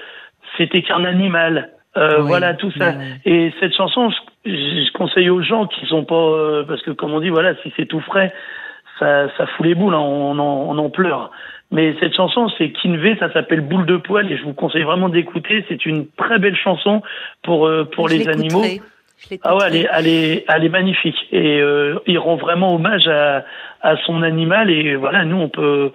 c'était 0.58 0.82
qu'un 0.82 1.04
animal. 1.04 1.70
Euh, 1.96 2.18
voilà 2.20 2.54
tout 2.54 2.70
ça. 2.72 2.94
Et 3.24 3.52
cette 3.60 3.74
chanson, 3.74 4.10
je, 4.44 4.92
conseille 4.92 5.30
aux 5.30 5.42
gens 5.42 5.66
qui 5.66 5.86
sont 5.86 6.04
pas, 6.04 6.14
euh, 6.14 6.64
parce 6.64 6.82
que 6.82 6.90
comme 6.90 7.12
on 7.12 7.20
dit, 7.20 7.30
voilà, 7.30 7.54
si 7.62 7.72
c'est 7.76 7.86
tout 7.86 8.00
frais, 8.00 8.32
ça, 8.98 9.28
ça 9.36 9.46
fout 9.46 9.66
les 9.66 9.74
boules, 9.74 9.94
hein, 9.94 10.00
on, 10.00 10.38
en, 10.38 10.42
on 10.42 10.78
en 10.78 10.90
pleure. 10.90 11.30
Mais 11.70 11.94
cette 12.00 12.14
chanson, 12.14 12.48
c'est 12.56 12.70
Kinvé, 12.70 13.16
ça 13.18 13.32
s'appelle 13.32 13.60
Boule 13.60 13.86
de 13.86 13.96
poil, 13.96 14.30
et 14.30 14.36
je 14.36 14.44
vous 14.44 14.54
conseille 14.54 14.84
vraiment 14.84 15.08
d'écouter. 15.08 15.64
C'est 15.68 15.86
une 15.86 16.06
très 16.16 16.38
belle 16.38 16.56
chanson 16.56 17.02
pour 17.42 17.66
euh, 17.66 17.84
pour 17.84 18.08
les 18.08 18.28
animaux. 18.28 18.64
ah 19.42 19.56
ouais, 19.56 19.64
elle 19.66 19.76
est, 19.76 19.88
elle 19.92 20.06
est, 20.06 20.44
elle 20.48 20.64
est 20.64 20.68
magnifique 20.68 21.26
et 21.32 21.60
il 22.06 22.18
rend 22.18 22.36
vraiment 22.36 22.74
hommage 22.74 23.08
à, 23.08 23.44
à 23.82 23.96
son 24.06 24.22
animal 24.22 24.70
et 24.70 24.94
voilà, 24.94 25.24
nous 25.24 25.36
on 25.36 25.48
peut 25.48 25.90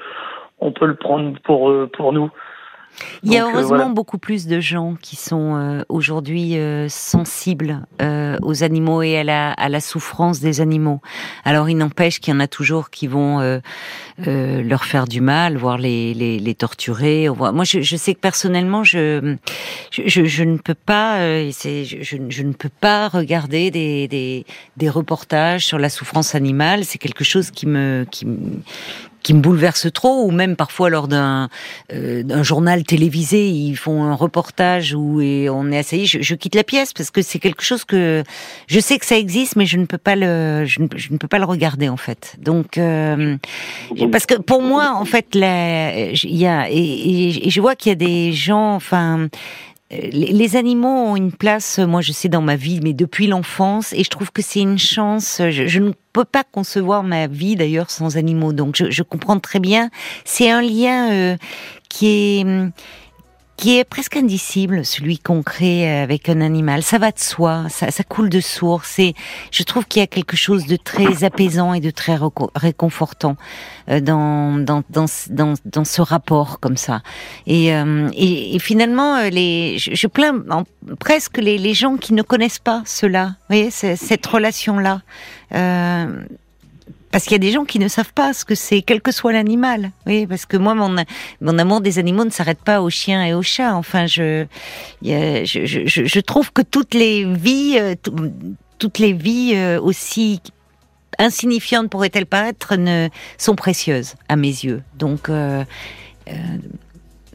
on 0.60 0.72
peut 0.72 0.86
le 0.86 0.96
prendre 0.96 1.40
pour 1.44 1.74
pour 1.94 2.14
nous. 2.14 2.30
Il 3.24 3.32
y 3.32 3.38
a 3.38 3.46
euh, 3.46 3.50
heureusement 3.50 3.90
beaucoup 3.90 4.18
plus 4.18 4.48
de 4.48 4.60
gens 4.60 4.96
qui 5.02 5.16
sont 5.16 5.56
euh, 5.56 5.84
aujourd'hui 5.90 6.58
euh, 6.58 6.88
sensibles 6.90 7.86
aux 8.42 8.64
animaux 8.64 9.02
et 9.02 9.18
à 9.18 9.24
la, 9.24 9.52
à 9.52 9.70
la 9.70 9.80
souffrance 9.80 10.40
des 10.40 10.62
animaux. 10.62 11.02
Alors 11.46 11.70
il 11.70 11.78
n'empêche 11.78 12.20
qu'il 12.20 12.34
y 12.34 12.38
en 12.38 12.40
a 12.40 12.48
toujours 12.48 12.90
qui 12.90 13.08
vont 13.08 13.62
leur 14.18 14.86
faire 14.86 15.08
du 15.08 15.22
mal, 15.22 15.58
voire 15.58 15.78
les, 15.78 16.14
les, 16.14 16.40
les 16.40 16.56
torturer. 16.56 17.30
Moi, 17.30 17.64
je, 17.64 17.82
je, 17.82 17.96
sais 17.96 18.14
que 18.14 18.20
personnellement, 18.20 18.84
je, 18.84 19.36
je, 19.92 20.26
je 20.26 20.44
ne 20.44 20.58
peux 20.58 20.74
pas, 20.74 21.20
je, 21.20 21.94
je, 22.30 22.44
ne 22.44 22.54
peux 22.54 22.70
pas 22.70 23.08
regarder 23.08 23.72
des, 23.72 24.08
des, 24.08 24.46
des 24.78 24.90
reportages 24.90 25.66
sur 25.66 25.80
la 25.80 25.90
souffrance 25.90 26.36
animale. 26.36 26.84
C'est 26.84 27.00
quelque 27.00 27.24
chose 27.24 27.52
qui 27.52 27.66
me, 27.66 28.06
qui, 28.10 28.28
qui 29.24 29.34
me 29.34 29.40
bouleverse 29.40 29.92
trop, 29.92 30.26
ou 30.26 30.32
même 30.32 30.56
parfois 30.56 30.90
lors 30.90 31.08
d'un 31.08 31.50
euh, 31.94 32.44
journal 32.44 32.84
télévisé, 32.84 33.48
ils 33.48 33.76
font 33.76 34.04
un 34.04 34.14
reportage 34.14 34.94
où 34.94 35.22
et 35.22 35.50
on 35.50 35.72
est 35.72 35.80
assailli, 35.80 36.06
je, 36.06 36.22
je, 36.22 36.36
quitte 36.36 36.56
la 36.56 36.64
pièce 36.64 36.94
parce 36.94 37.10
que 37.10 37.22
c'est 37.22 37.40
quelque 37.40 37.64
chose 37.64 37.86
que 37.86 38.24
je 38.68 38.80
sais 38.80 39.00
que 39.00 39.06
ça 39.06 39.18
existe, 39.18 39.56
mais 39.56 39.66
je 39.66 39.78
ne 39.78 39.86
peux 39.86 39.98
pas 39.98 40.16
le, 40.16 40.66
je 40.66 40.82
ne, 40.82 41.18
peux 41.18 41.28
pas 41.28 41.40
le 41.40 41.46
regarder 41.46 41.90
en 41.90 41.98
fait. 41.98 42.36
Donc 42.40 42.78
euh, 42.78 43.38
parce 44.12 44.26
que 44.26 44.36
pour 44.36 44.62
moi, 44.62 44.94
en 44.96 45.06
fait, 45.06 45.28
il 45.34 45.42
y 45.42 46.46
a 46.46 46.70
et, 46.70 47.48
et 47.48 47.50
je 47.50 47.62
vois 47.62 47.76
qu'il 47.76 47.90
y 47.90 47.94
a 47.94 47.96
des 47.96 48.34
gens, 48.34 48.76
enfin 48.76 49.30
les 50.12 50.56
animaux 50.56 50.88
ont 50.88 51.16
une 51.16 51.32
place, 51.32 51.80
moi 51.80 52.02
je 52.02 52.12
sais 52.12 52.30
dans 52.30 52.42
ma 52.42 52.56
vie, 52.56 52.80
mais 52.82 52.94
depuis 52.94 53.28
l'enfance, 53.28 53.94
et 53.94 54.04
je 54.04 54.10
trouve 54.10 54.32
que 54.32 54.42
c'est 54.42 54.62
une 54.62 54.78
chance. 54.78 55.42
Je, 55.50 55.80
ne 55.80 55.92
peux 56.14 56.26
pas 56.26 56.44
concevoir 56.44 57.04
ma 57.04 57.28
vie 57.28 57.56
d'ailleurs 57.56 57.90
sans 57.90 58.18
animaux, 58.18 58.54
donc 58.54 58.76
je, 58.76 59.04
comprends 59.04 59.40
très 59.40 59.60
bien. 59.60 59.90
C'est 60.26 60.50
un 60.50 60.62
lien 60.62 61.12
euh, 61.12 61.38
qui 61.90 62.08
est 62.08 62.46
qui 63.64 63.80
est 63.80 63.86
presque 63.86 64.18
indicible, 64.18 64.84
celui 64.84 65.20
qu'on 65.20 65.42
crée 65.42 66.02
avec 66.02 66.28
un 66.28 66.42
animal. 66.42 66.84
Ça 66.84 66.98
va 66.98 67.12
de 67.12 67.20
soi, 67.20 67.68
ça, 67.70 67.92
ça 67.92 68.04
coule 68.04 68.28
de 68.28 68.42
source. 68.42 69.00
Et 69.00 69.14
je 69.52 69.64
trouve 69.64 69.86
qu'il 69.86 70.02
y 70.02 70.04
a 70.04 70.08
quelque 70.08 70.36
chose 70.36 70.66
de 70.66 70.76
très 70.76 71.24
apaisant 71.24 71.74
et 71.74 71.80
de 71.80 71.90
très 71.90 72.18
réconfortant 72.56 73.38
euh, 73.88 74.02
dans, 74.02 74.58
dans, 74.58 74.84
dans, 74.90 75.06
dans, 75.30 75.54
dans 75.64 75.86
ce 75.86 76.02
rapport 76.02 76.60
comme 76.60 76.76
ça. 76.76 77.04
Et, 77.48 77.74
euh, 77.74 78.10
et, 78.14 78.54
et 78.54 78.60
finalement, 78.60 79.16
euh, 79.16 79.30
les, 79.30 79.78
je, 79.78 79.92
je 79.96 80.08
plains 80.08 80.44
presque 81.00 81.38
les, 81.38 81.58
les 81.58 81.74
gens 81.74 81.96
qui 81.96 82.14
ne 82.14 82.22
connaissent 82.22 82.60
pas 82.60 82.84
cela. 82.86 83.38
Vous 83.50 83.56
voyez, 83.56 83.72
cette 83.72 84.26
relation-là. 84.26 85.04
Euh, 85.56 86.22
parce 87.14 87.26
qu'il 87.26 87.34
y 87.34 87.36
a 87.36 87.40
des 87.40 87.52
gens 87.52 87.64
qui 87.64 87.78
ne 87.78 87.88
savent 87.88 88.12
pas 88.12 88.34
ce 88.34 88.44
que 88.44 88.56
c'est, 88.56 88.82
quel 88.82 89.00
que 89.00 89.12
soit 89.12 89.34
l'animal. 89.34 89.92
Oui, 90.08 90.26
parce 90.26 90.48
que 90.48 90.58
moi, 90.58 90.74
mon, 90.74 90.96
mon 91.42 91.60
amour 91.60 91.80
des 91.80 92.00
animaux 92.00 92.26
ne 92.26 92.32
s'arrête 92.32 92.58
pas 92.58 92.82
aux 92.82 92.90
chiens 92.90 93.24
et 93.24 93.36
aux 93.36 93.44
chats. 93.44 93.76
Enfin, 93.76 94.08
je, 94.08 94.48
je, 95.04 95.44
je, 95.46 95.86
je 95.86 96.20
trouve 96.20 96.52
que 96.52 96.64
toutes 96.64 96.96
les 96.96 97.24
vies, 97.24 97.78
euh, 97.80 97.94
toutes 98.80 98.98
les 98.98 99.14
vies 99.14 99.52
euh, 99.54 99.80
aussi 99.80 100.42
insignifiantes 101.20 101.92
pourraient-elles 101.92 102.26
paraître, 102.26 102.78
ne, 102.78 103.10
sont 103.38 103.54
précieuses 103.54 104.16
à 104.28 104.36
mes 104.36 104.48
yeux. 104.48 104.82
Donc, 104.98 105.30
euh, 105.30 105.64
euh 106.30 106.34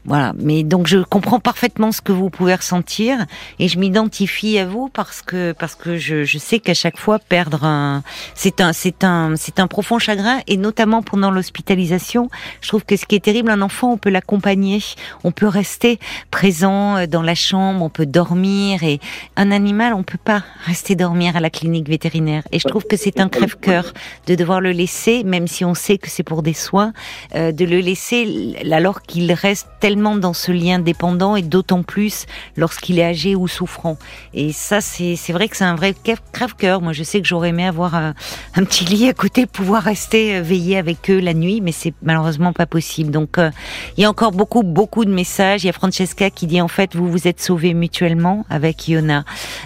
voilà. 0.09 0.33
Mais 0.38 0.62
donc 0.62 0.87
je 0.87 0.99
comprends 1.01 1.38
parfaitement 1.38 1.92
ce 1.92 2.01
que 2.01 2.12
vous 2.12 2.31
pouvez 2.31 2.55
ressentir 2.55 3.27
et 3.59 3.68
je 3.68 3.79
m'identifie 3.79 4.59
à 4.59 4.64
vous 4.64 4.88
parce 4.88 5.21
que 5.21 5.53
parce 5.53 5.75
que 5.75 5.99
je, 5.99 6.25
je 6.25 6.38
sais 6.38 6.61
qu'à 6.61 6.73
chaque 6.73 6.97
fois 6.97 7.18
perdre 7.18 7.64
un 7.64 8.03
c'est 8.35 8.62
un 8.62 8.73
c'est 8.73 9.05
un 9.05 9.35
c'est 9.37 9.61
un 9.61 9.66
profond 9.66 9.99
chagrin 9.99 10.40
et 10.47 10.57
notamment 10.57 11.03
pendant 11.03 11.31
l'hospitalisation, 11.31 12.31
je 12.62 12.68
trouve 12.68 12.87
que 12.87 12.97
ce 12.97 13.05
qui 13.05 13.16
est 13.16 13.21
terrible 13.21 13.51
un 13.51 13.61
enfant 13.61 13.92
on 13.92 13.99
peut 13.99 14.09
l'accompagner, 14.09 14.83
on 15.25 15.31
peut 15.31 15.47
rester 15.47 15.99
présent 16.31 16.97
euh, 16.97 17.07
dans 17.07 17.23
la 17.23 17.35
chambre, 17.35 17.85
on 17.85 17.90
peut 17.90 18.07
dormir 18.07 18.85
et 18.85 19.01
un 19.37 19.51
animal 19.51 19.92
on 19.92 20.05
peut 20.05 20.16
pas 20.16 20.42
rester 20.64 20.97
dormir 20.97 21.37
à 21.37 21.40
la 21.40 21.51
clinique 21.51 21.87
vétérinaire 21.87 22.44
et 22.51 22.59
je 22.59 22.66
trouve 22.66 22.87
que 22.87 22.97
c'est 22.97 23.21
un 23.21 23.29
crève-cœur 23.29 23.92
de 24.27 24.35
devoir 24.35 24.62
le 24.62 24.71
laisser 24.71 25.23
même 25.23 25.49
si 25.49 25.66
on 25.66 25.75
sait 25.75 25.99
que 25.99 26.09
c'est 26.09 26.23
pour 26.23 26.42
des 26.42 26.55
soins 26.55 26.94
euh, 27.35 27.53
de 27.53 27.66
le 27.66 27.81
laisser 27.81 28.57
alors 28.73 29.03
qu'il 29.03 29.31
reste 29.33 29.68
tellement 29.81 29.98
dans 29.99 30.33
ce 30.33 30.53
lien 30.53 30.79
dépendant 30.79 31.37
et 31.37 31.43
d'autant 31.43 31.83
plus 31.83 32.27
lorsqu'il 32.57 32.99
est 32.99 33.05
âgé 33.05 33.35
ou 33.35 33.49
souffrant. 33.49 33.99
Et 34.33 34.53
ça, 34.53 34.81
c'est 34.81 35.33
vrai 35.33 35.49
que 35.49 35.57
c'est 35.57 35.65
un 35.65 35.75
vrai 35.75 35.95
crève-cœur. 36.33 36.81
Moi, 36.81 36.93
je 36.93 37.03
sais 37.03 37.21
que 37.21 37.27
j'aurais 37.27 37.51
aimé 37.51 37.67
avoir 37.67 37.95
un, 37.95 38.15
petit 38.55 38.85
lit 38.85 39.09
à 39.09 39.13
côté, 39.13 39.47
pouvoir 39.59 39.83
rester 39.83 40.37
euh, 40.37 40.43
veiller 40.43 40.79
avec 40.79 41.11
eux 41.11 41.19
la 41.19 41.35
nuit, 41.35 41.61
mais 41.61 41.73
c'est 41.73 41.95
malheureusement 42.03 42.53
pas 42.53 42.67
possible. 42.67 43.11
Donc, 43.11 43.39
euh, 43.39 43.51
il 43.97 44.03
y 44.03 44.05
a 44.05 44.11
encore 44.11 44.33
beaucoup, 44.33 44.63
beaucoup 44.63 45.05
de 45.05 45.11
messages. 45.11 45.65
Il 45.65 45.67
y 45.67 45.71
a 45.71 45.73
Francesca 45.73 46.31
qui 46.31 46.47
dit 46.47 46.61
en 46.61 46.69
fait, 46.69 46.95
vous 46.95 47.11
vous 47.11 47.27
êtes 47.27 47.41
sauvés 47.41 47.75
mutuellement 47.75 48.45
avec 48.51 48.89
Iona. 48.89 49.25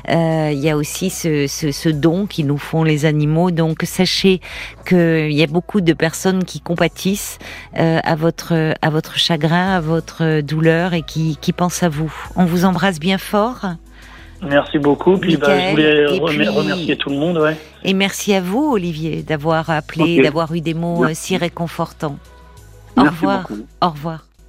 Euh, 0.09 0.51
il 0.53 0.59
y 0.59 0.71
a 0.71 0.77
aussi 0.77 1.11
ce, 1.11 1.47
ce, 1.47 1.88
don 1.88 2.27
qui 2.27 2.45
nous 2.45 2.59
font 2.59 2.85
les 2.85 3.05
animaux. 3.05 3.51
Donc, 3.51 3.83
sachez 3.85 4.40
qu'il 4.87 5.33
y 5.33 5.42
a 5.42 5.47
beaucoup 5.47 5.81
de 5.81 5.92
personnes 5.92 6.45
qui 6.45 6.61
compatissent 6.61 7.38
à 7.75 8.14
votre 8.14 8.75
à 8.81 8.90
votre 8.90 9.18
chagrin, 9.18 9.77
à 9.77 9.81
votre 9.81 10.21
douleur 10.42 10.94
et 10.94 11.02
qui, 11.02 11.37
qui 11.40 11.52
pensent 11.52 11.82
à 11.82 11.88
vous. 11.88 12.12
On 12.37 12.44
vous 12.44 12.64
embrasse 12.64 12.98
bien 13.00 13.18
fort. 13.18 13.66
Merci 14.42 14.78
beaucoup. 14.78 15.18
Puis, 15.18 15.37
bah, 15.37 15.56
je 15.70 16.18
voulais 16.18 16.48
remercier 16.48 16.96
tout 16.96 17.11
le 17.11 17.16
monde. 17.16 17.38
Ouais. 17.38 17.56
Et 17.85 17.94
merci 17.94 18.35
à 18.35 18.40
vous, 18.40 18.72
Olivier, 18.72 19.22
d'avoir 19.22 19.70
appelé, 19.70 20.22
d'avoir 20.22 20.52
eu 20.54 20.61
des 20.61 20.74
mots 20.74 21.04
euh, 21.04 21.11
si 21.14 21.37
réconfortants. 21.37 22.18
Au 22.96 23.02
revoir. 23.02 23.48
Au 23.80 23.90
revoir. 23.90 24.26